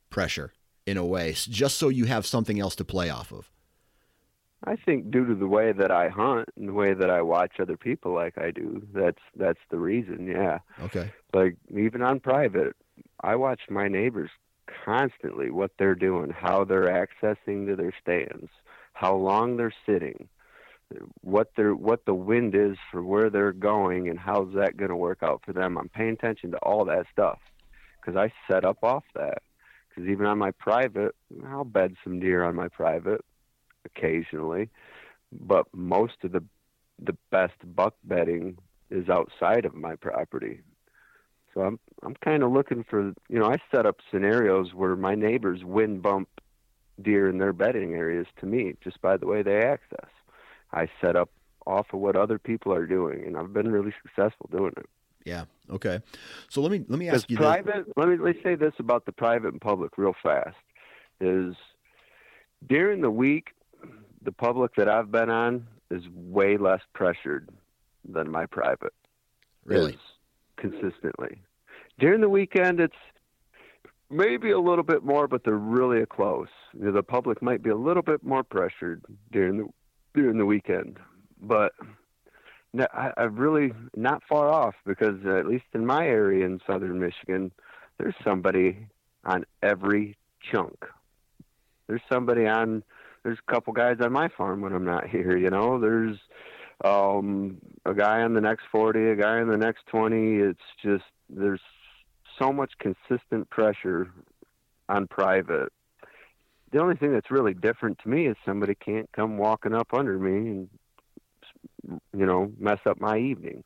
[0.09, 0.53] pressure
[0.85, 3.51] in a way, just so you have something else to play off of.
[4.63, 7.59] I think due to the way that I hunt and the way that I watch
[7.59, 10.27] other people like I do, that's that's the reason.
[10.27, 10.59] Yeah.
[10.81, 11.11] Okay.
[11.33, 12.75] Like even on private,
[13.21, 14.31] I watch my neighbors
[14.85, 18.49] constantly what they're doing, how they're accessing to their stands,
[18.93, 20.27] how long they're sitting,
[21.21, 24.95] what their what the wind is for where they're going, and how's that going to
[24.95, 25.77] work out for them.
[25.77, 27.39] I'm paying attention to all that stuff
[27.99, 29.43] because I set up off that.
[29.89, 31.15] Because even on my private,
[31.47, 33.23] I'll bed some deer on my private,
[33.95, 34.69] occasionally,
[35.31, 36.43] but most of the
[36.99, 38.57] the best buck bedding
[38.89, 40.61] is outside of my property.
[41.53, 45.15] So I'm I'm kind of looking for you know I set up scenarios where my
[45.15, 46.29] neighbors wind bump
[47.01, 50.09] deer in their bedding areas to me just by the way they access.
[50.71, 51.29] I set up
[51.65, 54.89] off of what other people are doing, and I've been really successful doing it.
[55.25, 55.45] Yeah.
[55.69, 55.99] Okay.
[56.49, 57.85] So let me let me ask you private.
[57.87, 57.93] This.
[57.97, 60.55] Let me let me say this about the private and public real fast.
[61.19, 61.55] Is
[62.67, 63.49] during the week
[64.21, 67.49] the public that I've been on is way less pressured
[68.07, 68.93] than my private.
[69.65, 69.97] Really?
[70.57, 71.41] Consistently.
[71.99, 72.95] During the weekend, it's
[74.09, 76.47] maybe a little bit more, but they're really close.
[76.73, 79.67] You know, the public might be a little bit more pressured during the
[80.13, 80.97] during the weekend,
[81.41, 81.73] but
[82.79, 86.99] I, I really not far off because uh, at least in my area in southern
[86.99, 87.51] Michigan,
[87.97, 88.87] there's somebody
[89.25, 90.17] on every
[90.51, 90.85] chunk.
[91.87, 92.83] There's somebody on
[93.27, 95.35] there's a couple guys on my farm when I'm not here.
[95.35, 96.17] You know, there's
[96.83, 100.37] um, a guy on the next 40, a guy on the next 20.
[100.37, 101.59] It's just there's
[102.39, 104.09] so much consistent pressure
[104.87, 105.73] on private.
[106.71, 110.17] The only thing that's really different to me is somebody can't come walking up under
[110.17, 110.69] me and
[112.13, 113.63] you know mess up my evening.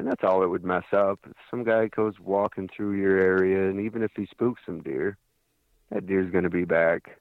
[0.00, 1.20] And that's all it would mess up.
[1.26, 5.16] If some guy goes walking through your area, and even if he spooks some deer,
[5.90, 7.20] that deer's going to be back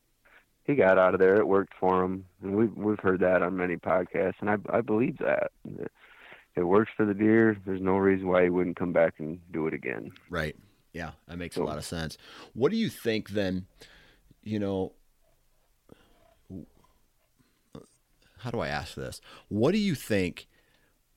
[0.70, 1.38] he got out of there.
[1.38, 4.82] It worked for him, and we've we've heard that on many podcasts, and I I
[4.82, 5.51] believe that.
[6.55, 7.57] It works for the deer.
[7.65, 10.11] There's no reason why he wouldn't come back and do it again.
[10.30, 10.55] Right.
[10.93, 12.17] Yeah, that makes so, a lot of sense.
[12.53, 13.65] What do you think then?
[14.43, 14.93] You know,
[18.39, 19.22] how do I ask this?
[19.47, 20.47] What do you think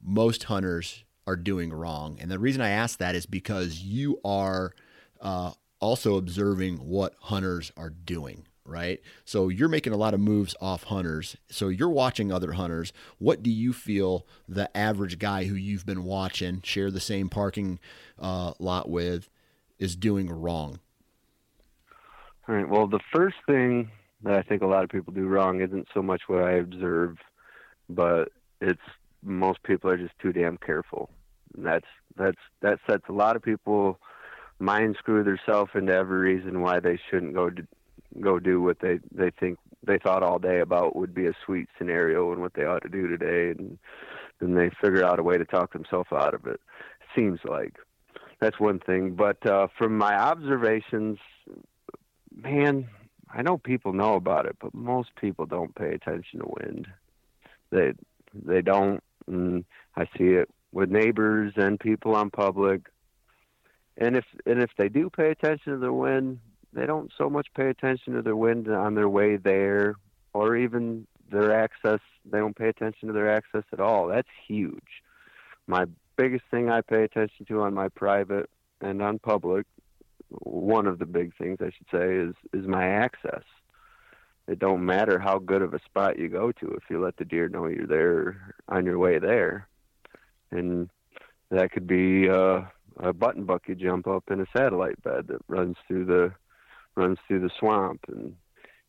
[0.02, 2.18] most hunters are doing wrong?
[2.20, 4.72] And the reason I ask that is because you are
[5.20, 9.00] uh, also observing what hunters are doing right?
[9.24, 11.36] So you're making a lot of moves off hunters.
[11.50, 12.92] So you're watching other hunters.
[13.18, 17.78] What do you feel the average guy who you've been watching share the same parking
[18.18, 19.28] uh, lot with
[19.78, 20.80] is doing wrong?
[22.48, 22.68] All right.
[22.68, 23.90] Well, the first thing
[24.22, 27.18] that I think a lot of people do wrong isn't so much what I observe,
[27.88, 28.80] but it's
[29.22, 31.10] most people are just too damn careful.
[31.56, 34.00] And that's that's that sets a lot of people
[34.58, 37.50] mind screw themselves into every reason why they shouldn't go
[38.20, 41.68] go do what they they think they thought all day about would be a sweet
[41.76, 43.78] scenario and what they ought to do today and
[44.40, 46.60] then they figure out a way to talk themselves out of it
[47.14, 47.76] seems like.
[48.40, 51.18] That's one thing but uh from my observations
[52.34, 52.88] man
[53.30, 56.88] i know people know about it but most people don't pay attention to wind.
[57.70, 57.92] They
[58.34, 59.64] they don't and
[59.96, 62.88] i see it with neighbors and people on public.
[63.98, 66.40] And if and if they do pay attention to the wind
[66.72, 69.94] they don't so much pay attention to the wind on their way there
[70.32, 74.06] or even their access, they don't pay attention to their access at all.
[74.06, 75.02] That's huge.
[75.66, 78.48] My biggest thing I pay attention to on my private
[78.80, 79.66] and on public,
[80.28, 83.42] one of the big things I should say is is my access.
[84.48, 87.24] It don't matter how good of a spot you go to if you let the
[87.24, 89.68] deer know you're there on your way there,
[90.50, 90.88] and
[91.50, 92.62] that could be uh,
[92.96, 96.32] a button buck you jump up in a satellite bed that runs through the
[96.96, 98.34] runs through the swamp and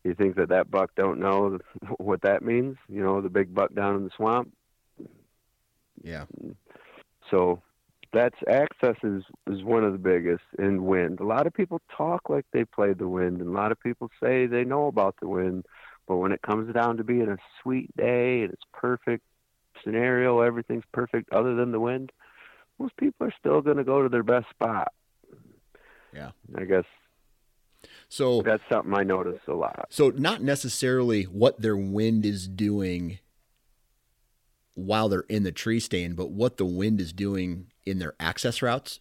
[0.04, 1.60] you think that that buck don't know
[1.97, 4.51] what that means you know the big buck down in the swamp?
[6.04, 6.26] Yeah.
[7.32, 7.62] So
[8.12, 11.20] that's access is is one of the biggest in wind.
[11.20, 14.10] A lot of people talk like they played the wind and a lot of people
[14.22, 15.66] say they know about the wind
[16.08, 19.24] but when it comes down to being a sweet day and it's perfect
[19.84, 22.12] scenario everything's perfect other than the wind
[22.80, 24.91] most people are still going to go to their best spot.
[26.14, 26.32] Yeah.
[26.56, 26.86] I guess
[28.14, 29.88] so that's something I notice a lot.
[29.89, 33.18] So not necessarily what their wind is doing
[34.76, 38.61] while they're in the tree stand, but what the wind is doing in their access
[38.61, 38.99] routes.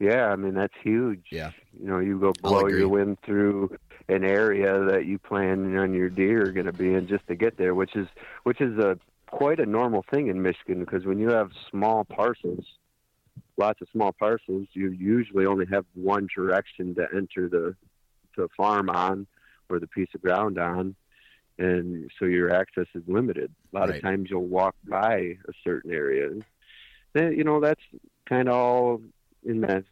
[0.00, 1.26] Yeah, I mean that's huge.
[1.30, 3.76] Yeah, you know, you go blow your wind through
[4.08, 7.34] an area that you plan on your deer are going to be in just to
[7.34, 8.08] get there, which is
[8.44, 12.64] which is a quite a normal thing in Michigan because when you have small parcels,
[13.56, 17.74] lots of small parcels, you usually only have one direction to enter the
[18.36, 19.26] the farm on
[19.68, 20.94] or the piece of ground on,
[21.58, 23.52] and so your access is limited.
[23.72, 23.96] A lot right.
[23.96, 26.30] of times you'll walk by a certain area.
[27.12, 27.82] Then you know that's
[28.28, 29.00] kind of all
[29.44, 29.84] in that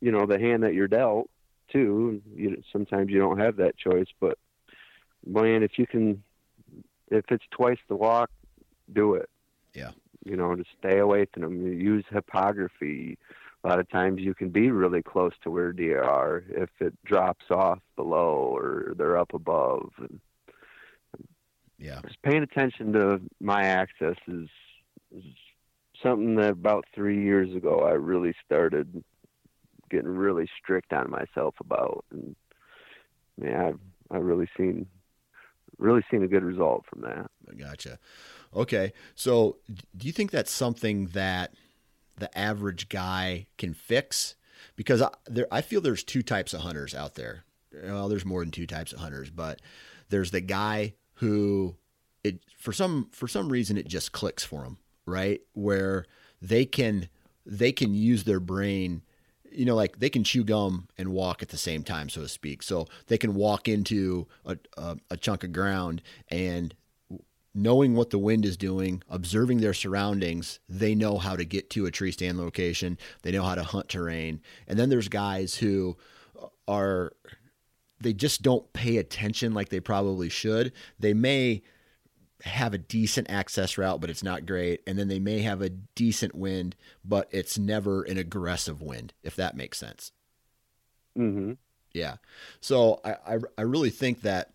[0.00, 1.30] you know the hand that you're dealt
[1.70, 2.20] too.
[2.34, 4.38] You sometimes you don't have that choice, but
[5.24, 6.22] man, if you can,
[7.10, 8.30] if it's twice the walk,
[8.92, 9.28] do it.
[9.72, 9.90] Yeah
[10.24, 11.80] you know, to stay away from them.
[11.80, 13.18] Use topography.
[13.62, 16.94] A lot of times you can be really close to where deer are if it
[17.04, 19.90] drops off below or they're up above.
[19.98, 20.20] And
[21.78, 24.48] yeah, just paying attention to my access is,
[25.16, 25.24] is
[26.02, 29.02] something that about three years ago I really started
[29.90, 32.36] getting really strict on myself about, and
[33.38, 34.86] man, I've I really seen
[35.78, 37.30] really seen a good result from that.
[37.56, 37.98] Gotcha.
[38.54, 38.92] Okay.
[39.14, 39.56] So,
[39.96, 41.54] do you think that's something that
[42.16, 44.36] the average guy can fix?
[44.76, 47.44] Because I, there, I feel there's two types of hunters out there.
[47.72, 49.60] Well, there's more than two types of hunters, but
[50.08, 51.76] there's the guy who
[52.22, 55.40] it for some for some reason it just clicks for them, right?
[55.52, 56.06] Where
[56.40, 57.08] they can
[57.44, 59.02] they can use their brain
[59.54, 62.28] you know, like they can chew gum and walk at the same time, so to
[62.28, 62.62] speak.
[62.62, 66.74] So they can walk into a, a, a, chunk of ground and
[67.54, 71.86] knowing what the wind is doing, observing their surroundings, they know how to get to
[71.86, 72.98] a tree stand location.
[73.22, 74.40] They know how to hunt terrain.
[74.66, 75.96] And then there's guys who
[76.66, 77.12] are
[78.00, 80.72] they just don't pay attention like they probably should.
[80.98, 81.62] They may
[82.42, 84.82] have a decent access route, but it's not great.
[84.86, 89.36] And then they may have a decent wind, but it's never an aggressive wind, if
[89.36, 90.12] that makes sense.
[91.16, 91.52] Mm-hmm.
[91.92, 92.16] Yeah.
[92.60, 94.50] So I, I, I really think that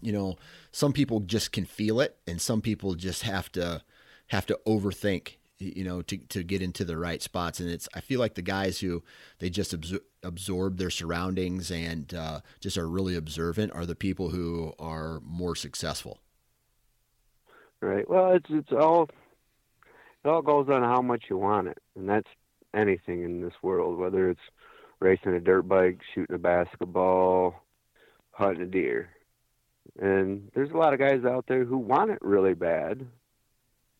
[0.00, 0.36] you know,
[0.76, 3.82] some people just can feel it, and some people just have to
[4.26, 7.60] have to overthink, you know, to to get into the right spots.
[7.60, 9.02] And it's I feel like the guys who
[9.38, 14.28] they just absor- absorb their surroundings and uh, just are really observant are the people
[14.28, 16.20] who are more successful.
[17.80, 18.06] Right.
[18.06, 19.08] Well, it's it's all
[20.24, 22.28] it all goes on how much you want it, and that's
[22.74, 24.46] anything in this world, whether it's
[25.00, 27.54] racing a dirt bike, shooting a basketball,
[28.32, 29.08] hunting a deer.
[30.00, 33.06] And there's a lot of guys out there who want it really bad.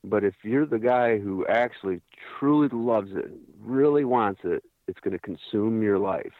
[0.05, 2.01] But if you're the guy who actually
[2.39, 3.31] truly loves it,
[3.61, 6.35] really wants it, it's going to consume your life.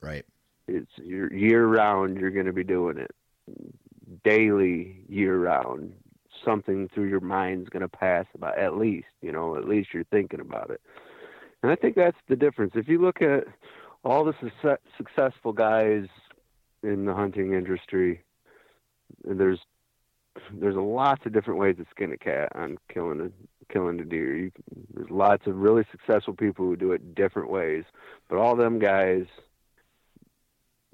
[0.00, 0.26] Right.
[0.68, 2.18] It's year round.
[2.18, 3.14] You're going to be doing it
[4.24, 5.94] daily, year round.
[6.44, 9.08] Something through your mind's going to pass about at least.
[9.22, 10.80] You know, at least you're thinking about it.
[11.62, 12.72] And I think that's the difference.
[12.74, 13.44] If you look at
[14.04, 16.06] all the su- successful guys
[16.82, 18.22] in the hunting industry,
[19.24, 19.60] there's
[20.52, 24.36] there's lots of different ways to skin a cat on killing a killing a deer.
[24.36, 24.52] You,
[24.94, 27.84] there's lots of really successful people who do it different ways,
[28.28, 29.26] but all them guys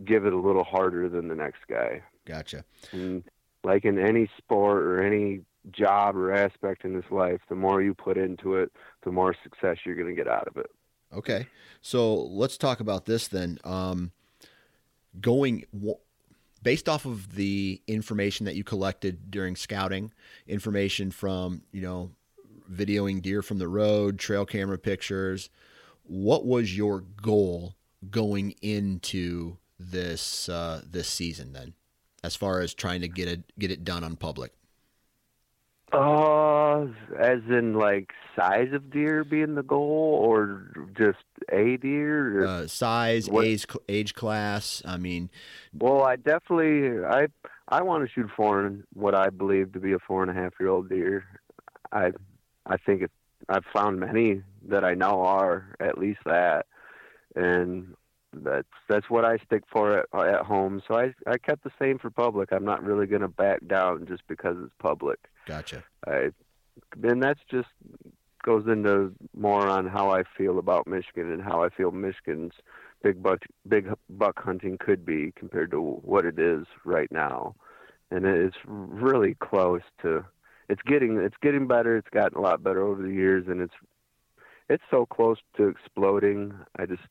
[0.05, 2.03] give it a little harder than the next guy.
[2.25, 2.65] Gotcha.
[2.93, 3.25] And
[3.65, 7.95] like in any sport or any job or aspect in this life, the more you
[7.95, 8.73] put into it,
[9.05, 10.71] the more success you're going to get out of it.
[11.15, 11.47] Okay,
[11.83, 13.59] so let's talk about this then.
[13.65, 14.13] Um,
[15.21, 15.67] going
[16.63, 20.13] based off of the information that you collected during scouting,
[20.47, 22.11] information from, you know,
[22.71, 25.51] videoing deer from the road, trail camera pictures,
[26.05, 27.77] what was your goal
[28.11, 31.75] going into this uh, this season then?
[32.23, 34.53] as far as trying to get it get it done on public?
[35.93, 36.87] Uh,
[37.19, 41.19] as in like size of deer being the goal, or just
[41.51, 42.47] a deer?
[42.47, 44.83] Uh, size, What- age, age class.
[44.87, 45.29] I mean,
[45.79, 47.27] Well, I definitely I
[47.69, 50.35] I want to shoot for an- what I believe to be a four and a
[50.35, 51.25] half year old deer.
[51.93, 52.13] I
[52.67, 53.11] I think it,
[53.49, 56.67] I've found many that I know are at least that,
[57.37, 57.95] and
[58.33, 60.83] that's that's what I stick for at, at home.
[60.87, 62.51] So I I kept the same for public.
[62.53, 65.19] I'm not really going to back down just because it's public.
[65.47, 65.85] gotcha.
[66.07, 66.31] I
[67.03, 67.69] and that's just
[68.43, 72.55] goes into more on how I feel about Michigan and how I feel Michigan's
[73.03, 77.55] big buck big buck hunting could be compared to what it is right now,
[78.11, 80.25] and it's really close to.
[80.69, 81.97] It's getting it's getting better.
[81.97, 83.75] It's gotten a lot better over the years, and it's
[84.69, 86.55] it's so close to exploding.
[86.79, 87.03] I just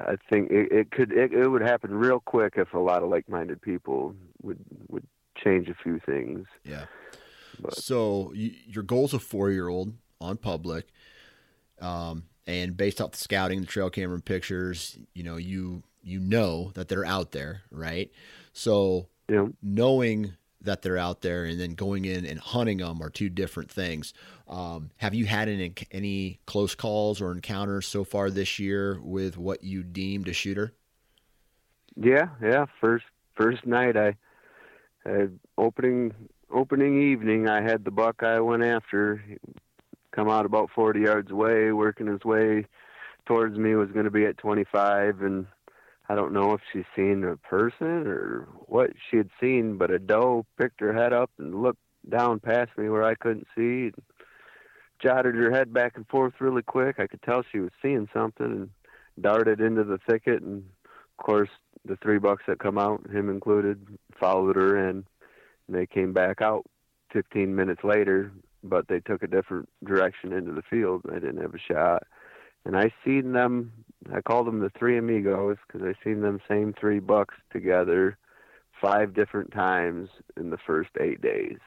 [0.00, 3.08] I think it, it could it, it would happen real quick if a lot of
[3.10, 4.58] like-minded people would
[4.88, 5.06] would
[5.36, 6.46] change a few things.
[6.64, 6.86] Yeah.
[7.60, 10.88] But- So y your goal's a four year old on public,
[11.80, 16.72] um, and based off the scouting, the trail camera pictures, you know, you you know
[16.74, 18.10] that they're out there, right?
[18.52, 20.32] So You know, knowing
[20.64, 24.14] that they're out there and then going in and hunting them are two different things.
[24.48, 29.36] Um, have you had any, any close calls or encounters so far this year with
[29.36, 30.72] what you deemed a shooter?
[31.96, 32.66] Yeah, yeah.
[32.80, 33.04] First
[33.34, 34.16] first night I
[35.04, 36.14] had opening
[36.50, 39.22] opening evening I had the buck I went after
[40.10, 42.66] come out about forty yards away, working his way
[43.26, 45.46] towards me was gonna be at twenty five and
[46.12, 49.98] I don't know if she's seen a person or what she had seen, but a
[49.98, 54.02] doe picked her head up and looked down past me where I couldn't see and
[55.02, 56.96] jotted her head back and forth really quick.
[56.98, 58.70] I could tell she was seeing something and
[59.22, 61.48] darted into the thicket and of course
[61.86, 63.80] the three bucks that come out, him included,
[64.20, 65.06] followed her in,
[65.66, 66.66] and they came back out
[67.14, 68.32] 15 minutes later,
[68.62, 71.00] but they took a different direction into the field.
[71.06, 72.02] They didn't have a shot,
[72.64, 73.72] and I seen them.
[74.12, 78.18] I called them the three amigos because I seen them same three bucks together
[78.80, 81.58] five different times in the first eight days,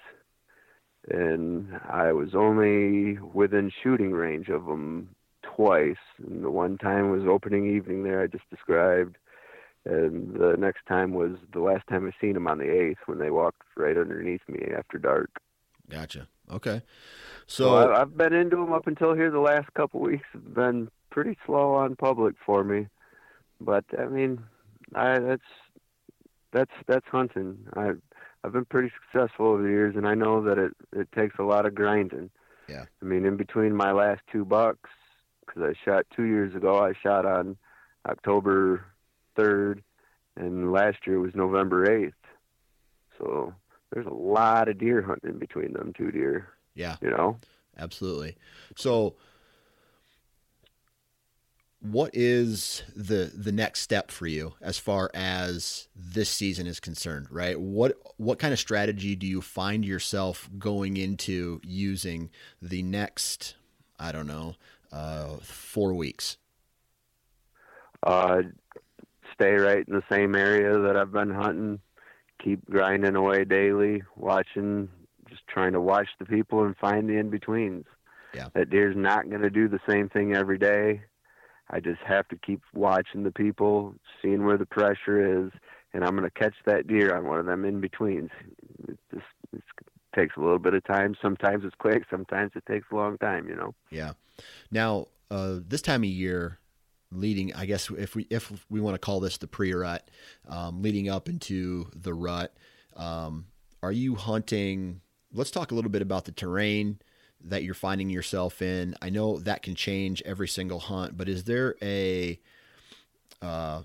[1.10, 5.10] and I was only within shooting range of them
[5.42, 5.96] twice.
[6.18, 9.18] And the one time was opening evening there I just described
[9.86, 13.20] and the next time was the last time I seen them on the eighth when
[13.20, 15.30] they walked right underneath me after dark.
[15.90, 16.28] Gotcha.
[16.52, 16.82] Okay.
[17.48, 19.32] So So, I, I've been into them up until here.
[19.32, 22.88] The last couple weeks have been pretty slow on public for me,
[23.62, 24.44] but I mean,
[24.94, 25.44] I that's
[26.52, 27.58] that's that's hunting.
[27.76, 27.92] I
[28.44, 31.44] I've been pretty successful over the years, and I know that it it takes a
[31.44, 32.30] lot of grinding.
[32.68, 32.86] Yeah.
[33.02, 34.90] I mean, in between my last two bucks,
[35.46, 37.58] because I shot two years ago, I shot on
[38.08, 38.86] October
[39.36, 39.84] third,
[40.36, 42.14] and last year was November eighth.
[43.18, 43.54] So
[43.96, 46.50] there's a lot of deer hunting in between them two deer.
[46.76, 47.40] yeah, You know.
[47.78, 48.36] absolutely.
[48.76, 49.16] So,
[51.80, 57.28] what is the the next step for you as far as this season is concerned
[57.30, 63.56] right what what kind of strategy do you find yourself going into using the next
[64.00, 64.56] i don't know
[64.92, 66.38] uh 4 weeks
[68.02, 68.42] uh,
[69.34, 71.80] stay right in the same area that I've been hunting,
[72.46, 74.88] keep grinding away daily, watching,
[75.28, 77.86] just trying to watch the people and find the in betweens.
[78.34, 78.50] Yeah.
[78.54, 81.02] That deer's not going to do the same thing every day.
[81.72, 85.52] I just have to keep watching the people, seeing where the pressure is,
[85.94, 88.30] and I'm going to catch that deer on one of them in betweens.
[88.88, 89.64] It just it
[90.16, 91.16] takes a little bit of time.
[91.20, 93.74] Sometimes it's quick, sometimes it takes a long time, you know.
[93.90, 94.14] yeah
[94.70, 96.60] now uh this time of year
[97.16, 100.10] leading i guess if we if we want to call this the pre-rut
[100.48, 102.54] um, leading up into the rut
[102.96, 103.46] um,
[103.82, 105.02] are you hunting
[105.34, 107.00] let's talk a little bit about the terrain
[107.46, 108.96] that you're finding yourself in.
[109.02, 112.40] I know that can change every single hunt but is there a
[113.42, 113.82] uh,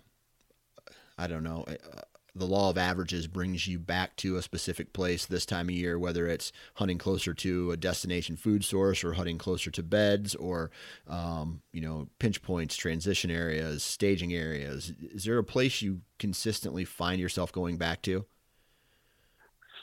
[1.18, 2.00] i don't know uh,
[2.34, 5.98] the law of averages brings you back to a specific place this time of year,
[5.98, 10.70] whether it's hunting closer to a destination food source or hunting closer to beds or,
[11.08, 14.92] um, you know, pinch points, transition areas, staging areas.
[15.00, 18.24] Is there a place you consistently find yourself going back to?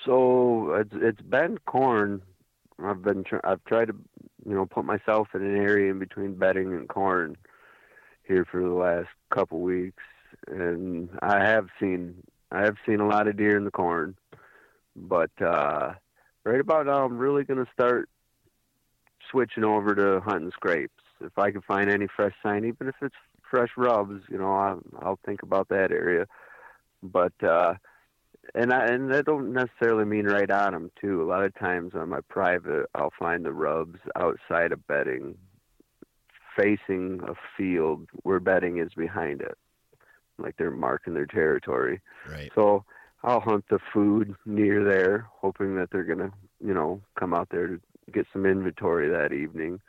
[0.05, 2.21] So it's it's been corn.
[2.81, 3.95] I've been tr- I've tried to
[4.45, 7.35] you know put myself in an area in between bedding and corn
[8.23, 10.03] here for the last couple weeks,
[10.47, 14.15] and I have seen I have seen a lot of deer in the corn,
[14.95, 15.93] but uh,
[16.43, 18.09] right about now I'm really gonna start
[19.29, 20.93] switching over to hunting scrapes.
[21.19, 23.15] If I can find any fresh sign, even if it's
[23.49, 26.27] fresh rubs, you know, I'll, I'll think about that area.
[27.01, 27.75] But uh,
[28.55, 31.21] and I and that don't necessarily mean right on them too.
[31.21, 35.35] A lot of times on my private, I'll find the rubs outside of bedding,
[36.55, 39.57] facing a field where bedding is behind it,
[40.37, 42.01] like they're marking their territory.
[42.29, 42.51] Right.
[42.55, 42.83] So
[43.23, 46.31] I'll hunt the food near there, hoping that they're gonna,
[46.63, 47.81] you know, come out there to
[48.11, 49.79] get some inventory that evening.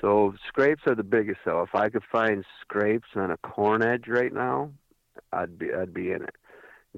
[0.00, 1.62] So scrapes are the biggest though.
[1.62, 4.70] If I could find scrapes on a corn edge right now,
[5.32, 6.34] I'd be I'd be in it.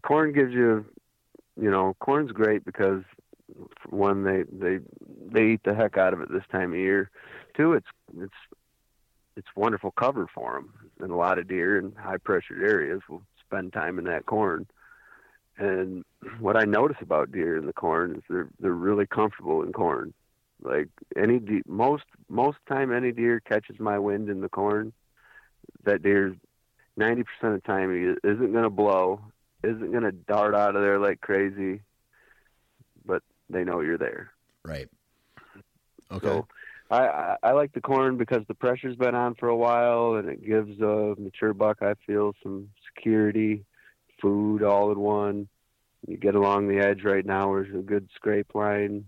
[0.02, 0.84] corn gives you,
[1.60, 3.02] you know, corn's great because
[3.88, 4.80] one they they
[5.30, 7.10] they eat the heck out of it this time of year.
[7.56, 7.86] Two, it's
[8.20, 8.32] it's
[9.39, 13.22] it's wonderful cover for them, and a lot of deer in high pressured areas will
[13.47, 14.66] spend time in that corn.
[15.57, 16.05] And
[16.41, 20.12] what I notice about deer in the corn is they're they're really comfortable in corn.
[20.61, 24.93] Like any de- most most time any deer catches my wind in the corn,
[25.84, 26.34] that deer
[26.97, 29.20] ninety percent of the time he isn't going to blow,
[29.62, 31.80] isn't going to dart out of there like crazy,
[33.07, 34.32] but they know you're there.
[34.64, 34.89] Right.
[36.11, 36.26] Okay.
[36.26, 36.49] So
[36.91, 40.45] I, I, like the corn because the pressure's been on for a while and it
[40.45, 43.66] gives a mature buck I feel some security,
[44.22, 45.49] food all in one.
[46.07, 47.53] You get along the edge right now.
[47.53, 49.05] There's a good scrape line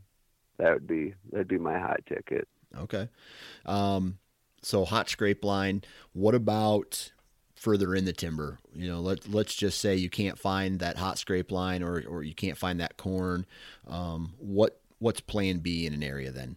[0.61, 2.47] that would be that'd be my hot ticket.
[2.77, 3.09] Okay.
[3.67, 4.19] Um,
[4.63, 5.83] so hot scrape line.
[6.13, 7.13] What about
[7.55, 8.59] further in the timber?
[8.75, 12.23] You know, let let's just say you can't find that hot scrape line, or or
[12.23, 13.47] you can't find that corn.
[13.89, 16.57] Um, what what's Plan B in an area then?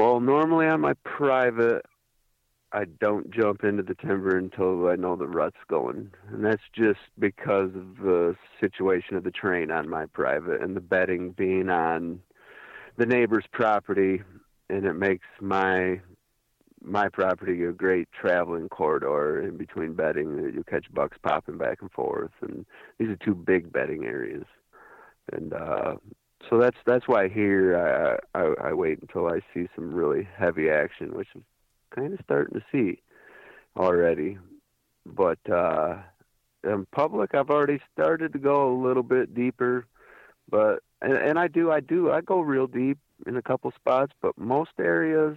[0.00, 1.84] Well, normally on my private,
[2.72, 7.00] I don't jump into the timber until I know the rut's going, and that's just
[7.18, 12.20] because of the situation of the terrain on my private and the bedding being on
[12.96, 14.22] the neighbor's property,
[14.70, 16.00] and it makes my
[16.82, 20.38] my property a great traveling corridor in between bedding.
[20.54, 22.64] You catch bucks popping back and forth, and
[22.98, 24.46] these are two big bedding areas,
[25.30, 25.96] and uh,
[26.48, 30.70] so that's that's why here I, I I wait until I see some really heavy
[30.70, 31.44] action, which I'm
[31.90, 33.00] kind of starting to see
[33.76, 34.38] already.
[35.06, 35.96] But uh,
[36.64, 39.86] in public, I've already started to go a little bit deeper.
[40.48, 44.12] But and, and I do, I do, I go real deep in a couple spots.
[44.20, 45.36] But most areas,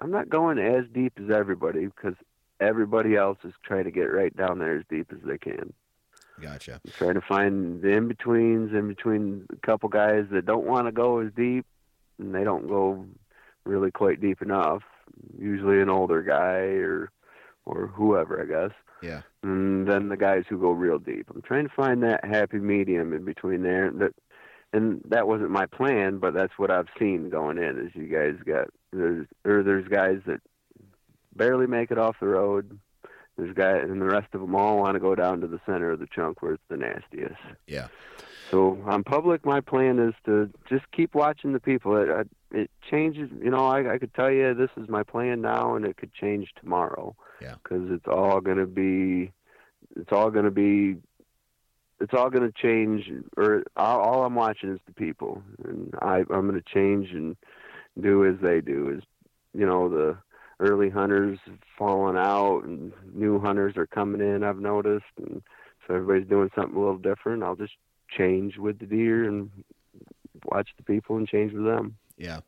[0.00, 2.14] I'm not going as deep as everybody because
[2.60, 5.72] everybody else is trying to get right down there as deep as they can.
[6.40, 6.80] Gotcha.
[6.96, 10.92] Trying to find the in betweens, in between a couple guys that don't want to
[10.92, 11.66] go as deep,
[12.18, 13.06] and they don't go
[13.64, 14.82] really quite deep enough
[15.38, 17.10] usually an older guy or
[17.64, 18.76] or whoever, I guess.
[19.02, 19.22] Yeah.
[19.42, 21.28] And then the guys who go real deep.
[21.32, 23.90] I'm trying to find that happy medium in between there.
[23.90, 24.14] That
[24.72, 27.78] and that wasn't my plan, but that's what I've seen going in.
[27.78, 30.40] Is you guys got there's or there's guys that
[31.34, 32.78] barely make it off the road.
[33.36, 35.90] There's guys, and the rest of them all want to go down to the center
[35.90, 37.40] of the chunk where it's the nastiest.
[37.66, 37.88] Yeah.
[38.50, 41.96] So on public, my plan is to just keep watching the people.
[41.96, 43.30] It, it changes.
[43.42, 46.12] You know, I, I could tell you this is my plan now, and it could
[46.12, 47.16] change tomorrow.
[47.40, 47.54] Yeah.
[47.62, 49.32] Because it's all going to be,
[49.96, 50.98] it's all going to be,
[51.98, 53.10] it's all going to change.
[53.38, 57.34] Or all, all I'm watching is the people, and I, I'm going to change and
[57.98, 58.90] do as they do.
[58.98, 59.02] Is
[59.54, 60.18] you know the
[60.62, 61.38] early hunters
[61.76, 64.44] falling out, and new hunters are coming in.
[64.44, 65.42] I've noticed, and
[65.86, 67.42] so everybody's doing something a little different.
[67.42, 67.74] I'll just
[68.16, 69.50] change with the deer and
[70.44, 71.96] watch the people and change with them.
[72.16, 72.40] Yeah.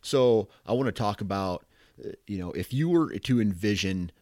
[0.00, 1.64] So I want to talk about,
[2.04, 4.12] uh, you know, if you were to envision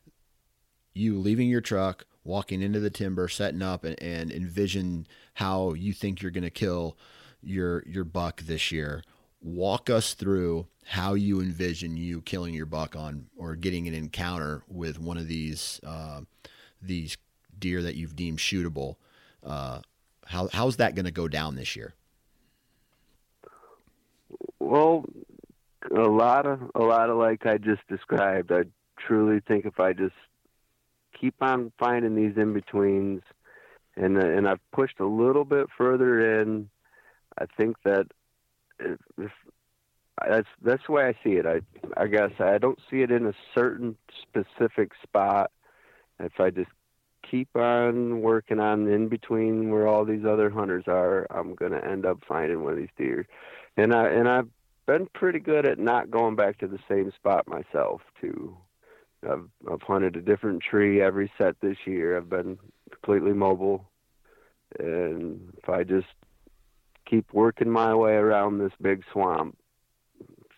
[0.94, 5.92] you leaving your truck, walking into the timber, setting up, and, and envision how you
[5.92, 6.96] think you're going to kill
[7.42, 9.02] your your buck this year.
[9.44, 14.62] Walk us through how you envision you killing your buck on or getting an encounter
[14.68, 16.22] with one of these uh,
[16.80, 17.16] these
[17.58, 18.96] deer that you've deemed shootable.
[19.44, 19.80] Uh,
[20.26, 21.94] how how's that going to go down this year?
[24.58, 25.04] Well,
[25.94, 28.50] a lot of a lot of like I just described.
[28.50, 28.62] I
[28.98, 30.14] truly think if I just
[31.18, 33.22] keep on finding these in betweens,
[33.96, 36.70] and and I've pushed a little bit further in,
[37.38, 38.06] I think that
[38.78, 39.30] if
[40.26, 41.46] that's that's the way I see it.
[41.46, 41.60] I
[41.96, 45.50] I guess I don't see it in a certain specific spot.
[46.20, 46.70] If I just
[47.28, 52.06] keep on working on in between where all these other hunters are, I'm gonna end
[52.06, 53.26] up finding one of these deer.
[53.76, 54.48] And I and I've
[54.86, 58.56] been pretty good at not going back to the same spot myself too.
[59.28, 62.16] I've I've hunted a different tree every set this year.
[62.16, 62.58] I've been
[62.90, 63.84] completely mobile,
[64.78, 66.06] and if I just
[67.06, 69.56] keep working my way around this big swamp,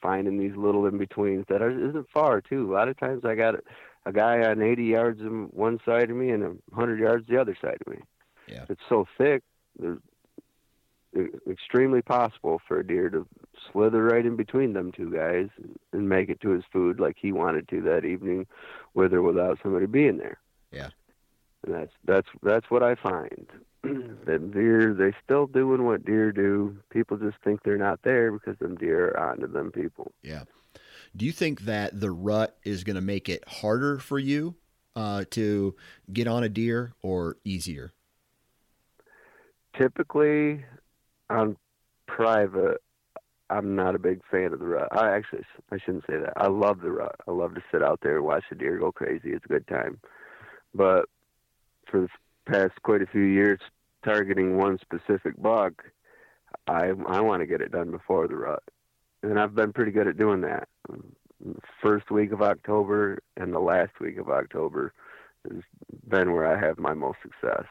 [0.01, 2.71] finding these little in betweens that are, isn't far too.
[2.71, 3.57] A lot of times I got
[4.05, 7.41] a guy on 80 yards on one side of me and a 100 yards the
[7.41, 7.99] other side of me.
[8.47, 8.65] Yeah.
[8.69, 9.43] It's so thick.
[9.79, 9.99] There's
[11.49, 13.27] extremely possible for a deer to
[13.73, 15.49] slither right in between them two guys
[15.93, 18.47] and make it to his food like he wanted to that evening,
[18.95, 20.39] with or without somebody being there.
[20.71, 20.91] Yeah.
[21.65, 23.47] And that's that's that's what I find.
[24.27, 26.77] that deer they still doing what deer do.
[26.91, 30.13] People just think they're not there because them deer are onto them people.
[30.23, 30.45] Yeah.
[31.17, 34.55] Do you think that the rut is going to make it harder for you
[34.95, 35.75] uh, to
[36.13, 37.93] get on a deer or easier?
[39.79, 40.65] Typically,
[41.31, 41.57] on
[42.07, 42.83] private,
[43.49, 44.89] I'm not a big fan of the rut.
[44.93, 46.33] I actually, I shouldn't say that.
[46.37, 47.17] I love the rut.
[47.27, 49.31] I love to sit out there and watch the deer go crazy.
[49.31, 50.01] It's a good time.
[50.75, 51.07] But
[51.91, 52.09] for the
[52.47, 53.61] past quite a few years,
[54.07, 55.85] targeting one specific buck,
[56.67, 58.63] I I want to get it done before the rut,
[59.23, 60.69] and I've been pretty good at doing that.
[61.83, 64.95] First week of October and the last week of October
[65.45, 65.61] has
[66.09, 67.67] been where I have my most success.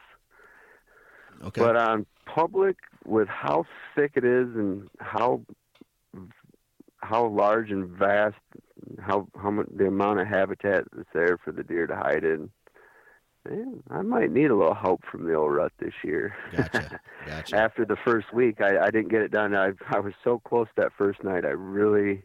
[1.42, 1.60] Okay.
[1.60, 3.64] But on public, with how
[3.94, 5.42] thick it is and how
[6.98, 8.36] how large and vast,
[9.00, 12.50] how how much the amount of habitat that's there for the deer to hide in,
[13.48, 16.36] man, I might need a little help from the old rut this year.
[16.56, 17.00] Gotcha.
[17.26, 17.56] Gotcha.
[17.56, 19.54] After the first week, I, I didn't get it done.
[19.54, 21.44] I I was so close that first night.
[21.44, 22.24] I really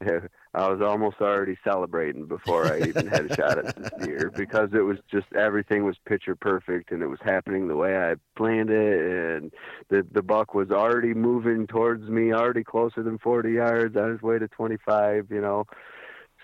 [0.54, 4.70] I was almost already celebrating before I even had a shot at this deer because
[4.72, 8.70] it was just everything was picture perfect and it was happening the way I planned
[8.70, 9.52] it and
[9.88, 14.22] the the buck was already moving towards me, already closer than 40 yards on his
[14.22, 15.66] way to 25, you know.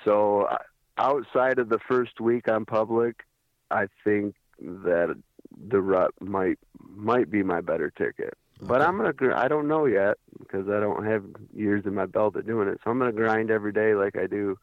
[0.04, 0.58] So uh,
[0.98, 3.25] outside of the first week on public,
[3.70, 5.16] I think that
[5.68, 8.34] the rut might might be my better ticket.
[8.60, 9.34] But I'm gonna.
[9.36, 12.80] I don't know yet because I don't have years in my belt at doing it.
[12.82, 14.58] So I'm gonna grind every day like I do.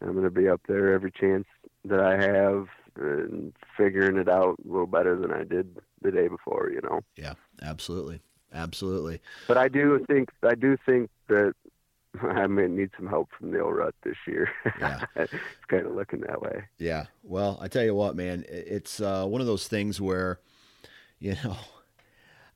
[0.00, 1.46] I'm gonna be up there every chance
[1.84, 6.28] that I have and figuring it out a little better than I did the day
[6.28, 6.70] before.
[6.72, 7.00] You know.
[7.16, 9.20] Yeah, absolutely, absolutely.
[9.46, 11.54] But I do think I do think that
[12.22, 14.50] I may need some help from the old rut this year.
[14.80, 15.04] Yeah.
[15.16, 15.32] it's
[15.68, 16.64] kind of looking that way.
[16.78, 17.06] Yeah.
[17.22, 20.40] Well, I tell you what, man, it's uh, one of those things where,
[21.18, 21.56] you know,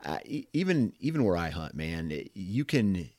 [0.05, 0.19] uh,
[0.53, 3.11] even even where I hunt, man, you can.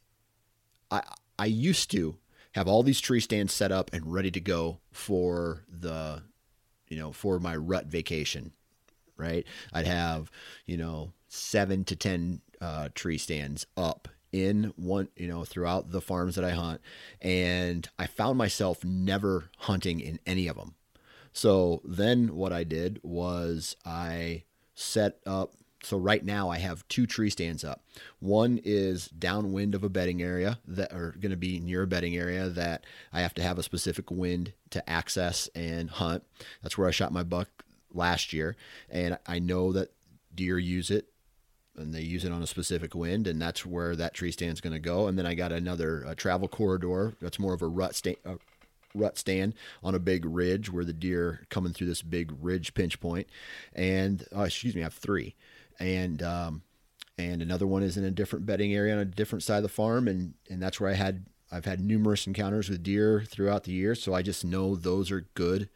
[0.90, 1.04] I
[1.38, 2.18] I used to
[2.54, 6.24] have all these tree stands set up and ready to go for the,
[6.88, 8.54] you know, for my rut vacation,
[9.18, 9.46] right?
[9.74, 10.32] I'd have
[10.66, 16.02] you know seven to ten uh, tree stands up in one, you know, throughout the
[16.02, 16.82] farms that I hunt,
[17.22, 20.76] and I found myself never hunting in any of them.
[21.34, 24.44] So then what I did was I
[24.76, 25.54] set up
[25.84, 27.84] so right now I have two tree stands up.
[28.20, 32.18] One is downwind of a bedding area that are going to be near a bedding
[32.18, 36.24] area that I have to have a specific wind to access and hunt.
[36.62, 37.48] That's where I shot my buck
[37.94, 38.56] last year,
[38.90, 39.94] and I know that
[40.36, 41.08] deer use it
[41.80, 44.74] and they use it on a specific wind, and that's where that tree stand's going
[44.74, 45.08] to go.
[45.08, 48.36] And then I got another uh, travel corridor that's more of a rut stand, uh,
[48.94, 49.54] rut stand
[49.84, 53.28] on a big ridge where the deer coming through this big ridge pinch point.
[53.74, 55.36] And uh, excuse me, I have three,
[55.80, 56.62] and um,
[57.18, 59.70] and another one is in a different bedding area on a different side of the
[59.70, 63.72] farm, and and that's where I had I've had numerous encounters with deer throughout the
[63.72, 65.70] year, so I just know those are good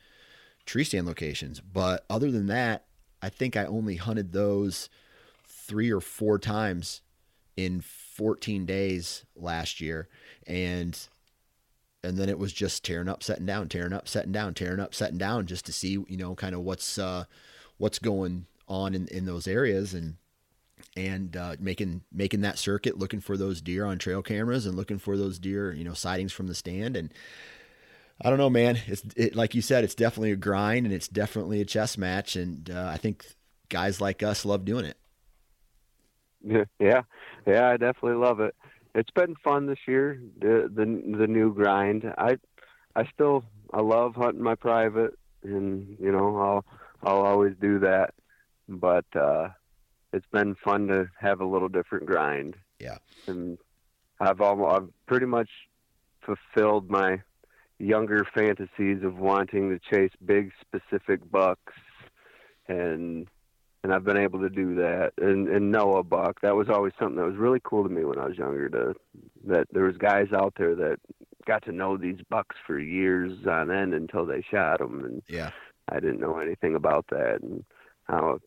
[0.65, 1.59] tree stand locations.
[1.59, 2.85] But other than that,
[3.21, 4.89] I think I only hunted those
[5.65, 7.01] three or four times
[7.55, 10.07] in 14 days last year
[10.47, 11.07] and
[12.03, 14.93] and then it was just tearing up setting down tearing up setting down tearing up
[14.93, 17.23] setting down just to see you know kind of what's uh
[17.77, 20.15] what's going on in, in those areas and
[20.95, 24.99] and uh, making making that circuit looking for those deer on trail cameras and looking
[24.99, 27.13] for those deer you know sightings from the stand and
[28.21, 28.79] I don't know, man.
[28.87, 32.35] It's it, like you said, it's definitely a grind and it's definitely a chess match,
[32.35, 33.25] and uh, I think
[33.69, 34.97] guys like us love doing it.
[36.79, 37.03] Yeah,
[37.47, 38.55] yeah, I definitely love it.
[38.95, 40.21] It's been fun this year.
[40.39, 42.03] The the the new grind.
[42.17, 42.37] I
[42.95, 46.65] I still I love hunting my private, and you know I'll
[47.01, 48.13] I'll always do that.
[48.67, 49.49] But uh,
[50.11, 52.55] it's been fun to have a little different grind.
[52.79, 53.57] Yeah, and
[54.19, 55.49] I've almost I've pretty much
[56.25, 57.21] fulfilled my
[57.79, 61.73] younger fantasies of wanting to chase big specific bucks
[62.67, 63.27] and
[63.83, 66.41] and I've been able to do that and and Noah buck.
[66.41, 68.69] That was always something that was really cool to me when I was younger.
[68.69, 68.95] To
[69.45, 70.97] that there was guys out there that
[71.45, 75.51] got to know these bucks for years on end until they shot them, and yeah,
[75.89, 77.39] I didn't know anything about that.
[77.41, 77.65] And
[78.03, 78.39] how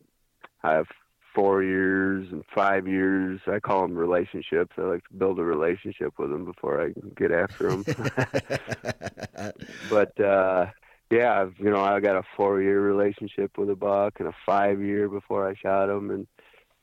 [0.63, 0.87] I have
[1.35, 3.39] four years and five years.
[3.45, 4.71] I call them relationships.
[4.77, 7.85] I like to build a relationship with them before I get after them.
[9.89, 10.65] but uh,
[11.09, 14.35] yeah, I've, you know, I got a four year relationship with a buck and a
[14.45, 16.27] five year before I shot him, and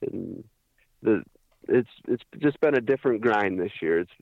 [0.01, 0.45] and
[1.03, 1.23] the
[1.69, 4.01] it's it's just been a different grind this year.
[4.01, 4.13] It's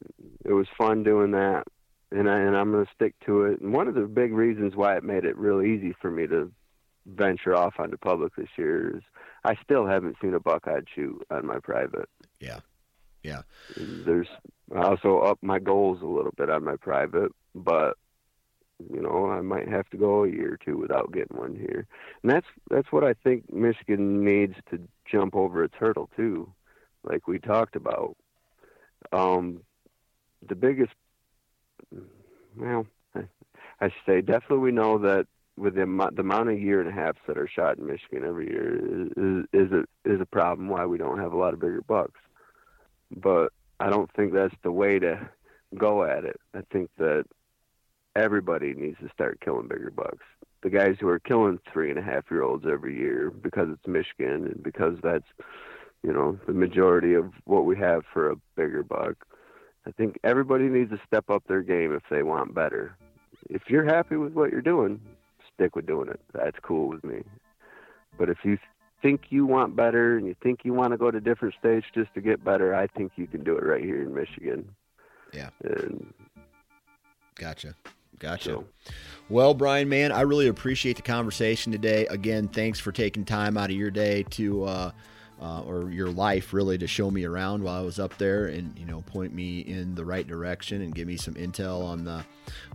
[0.44, 1.64] it was fun doing that,
[2.10, 3.60] and I and I'm gonna stick to it.
[3.60, 6.50] And one of the big reasons why it made it real easy for me to
[7.06, 9.02] venture off onto public this year is
[9.44, 12.08] I still haven't seen a buck I'd shoot on my private.
[12.40, 12.60] Yeah,
[13.22, 13.42] yeah.
[13.76, 14.28] There's
[14.74, 17.96] I also up my goals a little bit on my private, but
[18.90, 21.86] you know, I might have to go a year or two without getting one here.
[22.22, 26.52] And that's that's what I think Michigan needs to jump over its hurdle too,
[27.04, 28.16] like we talked about.
[29.12, 29.62] Um,
[30.46, 30.92] the biggest,
[32.56, 35.26] well, I should say definitely we know that
[35.56, 38.24] with the, amount, the amount of year and a half that are shot in Michigan
[38.24, 38.78] every year
[39.16, 42.20] is is a is a problem why we don't have a lot of bigger bucks.
[43.14, 45.28] But I don't think that's the way to
[45.76, 46.40] go at it.
[46.54, 47.24] I think that
[48.16, 50.24] everybody needs to start killing bigger bucks.
[50.62, 53.86] The guys who are killing three and a half year olds every year because it's
[53.86, 55.26] Michigan and because that's,
[56.02, 59.16] you know, the majority of what we have for a bigger buck.
[59.86, 62.96] I think everybody needs to step up their game if they want better.
[63.50, 65.00] If you're happy with what you're doing,
[65.54, 66.20] stick with doing it.
[66.32, 67.22] That's cool with me.
[68.16, 68.58] But if you
[69.00, 72.14] think you want better and you think you want to go to different states just
[72.14, 74.68] to get better, I think you can do it right here in Michigan.
[75.32, 75.50] Yeah.
[75.64, 76.12] And
[77.34, 77.74] gotcha.
[78.18, 78.62] Gotcha.
[79.28, 82.06] Well, Brian, man, I really appreciate the conversation today.
[82.06, 84.90] Again, thanks for taking time out of your day to, uh,
[85.40, 88.78] uh, or your life really, to show me around while I was up there, and
[88.78, 92.24] you know, point me in the right direction and give me some intel on the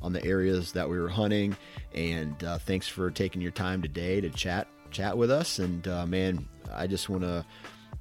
[0.01, 1.55] on the areas that we were hunting.
[1.93, 5.59] And uh, thanks for taking your time today to chat chat with us.
[5.59, 7.45] And uh, man, I just want to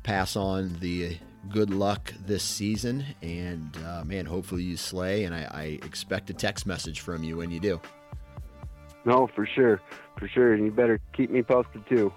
[0.02, 1.16] pass on the
[1.50, 3.04] good luck this season.
[3.22, 5.24] And uh, man, hopefully you slay.
[5.24, 7.80] And I, I, expect a text message from you when you do.
[9.04, 9.80] No, for sure.
[10.18, 10.54] For sure.
[10.54, 12.12] And you better keep me posted too.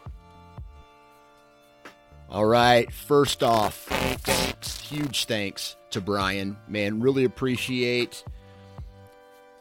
[2.29, 2.91] All right.
[2.91, 3.87] First off,
[4.89, 6.57] huge thanks to Brian.
[6.67, 8.23] Man, really appreciate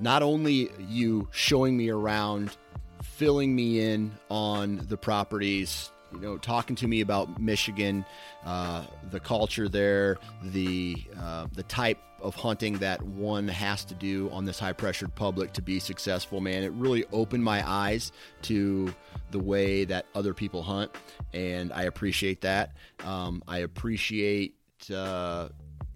[0.01, 2.57] not only you showing me around,
[3.03, 8.05] filling me in on the properties you know, talking to me about Michigan,
[8.45, 14.29] uh, the culture there, the uh, the type of hunting that one has to do
[14.31, 16.41] on this high pressured public to be successful.
[16.41, 18.93] Man, it really opened my eyes to
[19.31, 20.91] the way that other people hunt,
[21.33, 22.77] and I appreciate that.
[23.05, 24.55] Um, I appreciate.
[24.93, 25.49] Uh,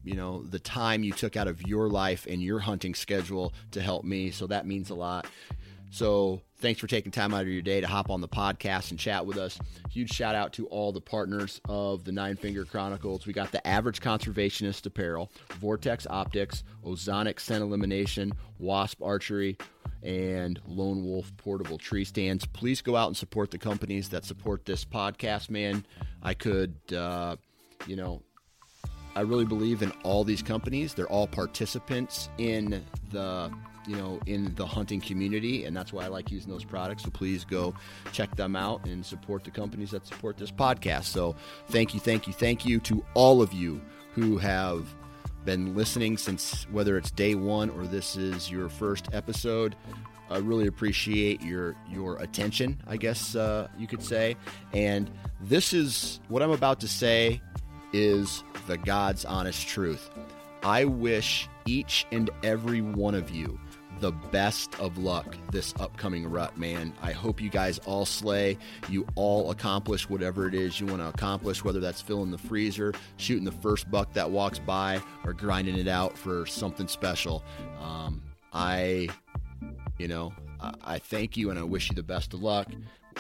[0.05, 3.81] you know the time you took out of your life and your hunting schedule to
[3.81, 5.29] help me so that means a lot
[5.93, 8.99] so thanks for taking time out of your day to hop on the podcast and
[8.99, 9.59] chat with us.
[9.91, 13.27] Huge shout out to all the partners of the Nine Finger Chronicles.
[13.27, 15.31] We got the Average Conservationist Apparel,
[15.61, 19.59] Vortex Optics, Ozonic Scent Elimination, Wasp Archery,
[20.03, 22.47] and Lone Wolf Portable Tree Stands.
[22.47, 25.85] Please go out and support the companies that support this podcast, man.
[26.23, 27.37] I could, uh,
[27.87, 28.23] you know,
[29.15, 30.95] I really believe in all these companies.
[30.95, 33.53] They're all participants in the
[33.87, 37.05] you know, in the hunting community, and that's why I like using those products.
[37.05, 37.75] So please go
[38.13, 41.05] check them out and support the companies that support this podcast.
[41.05, 41.35] So
[41.69, 43.81] thank you, thank you, thank you to all of you
[44.15, 44.95] who have
[45.45, 49.75] been listening since whether it's day one or this is your first episode.
[50.31, 54.37] I really appreciate your your attention, I guess uh, you could say.
[54.73, 55.11] And
[55.41, 57.43] this is what I'm about to say
[57.93, 60.11] is the God's honest truth.
[60.63, 63.59] I wish each and every one of you
[64.03, 66.93] the best of luck this upcoming rut, man.
[67.01, 68.59] I hope you guys all slay.
[68.89, 72.93] You all accomplish whatever it is you want to accomplish, whether that's filling the freezer,
[73.17, 77.45] shooting the first buck that walks by, or grinding it out for something special.
[77.81, 78.21] Um,
[78.53, 79.09] I,
[79.99, 82.67] you know, I, I thank you and I wish you the best of luck.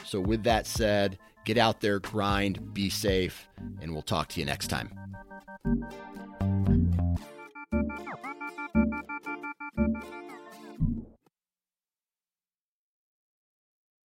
[0.05, 3.47] So, with that said, get out there, grind, be safe,
[3.81, 4.91] and we'll talk to you next time.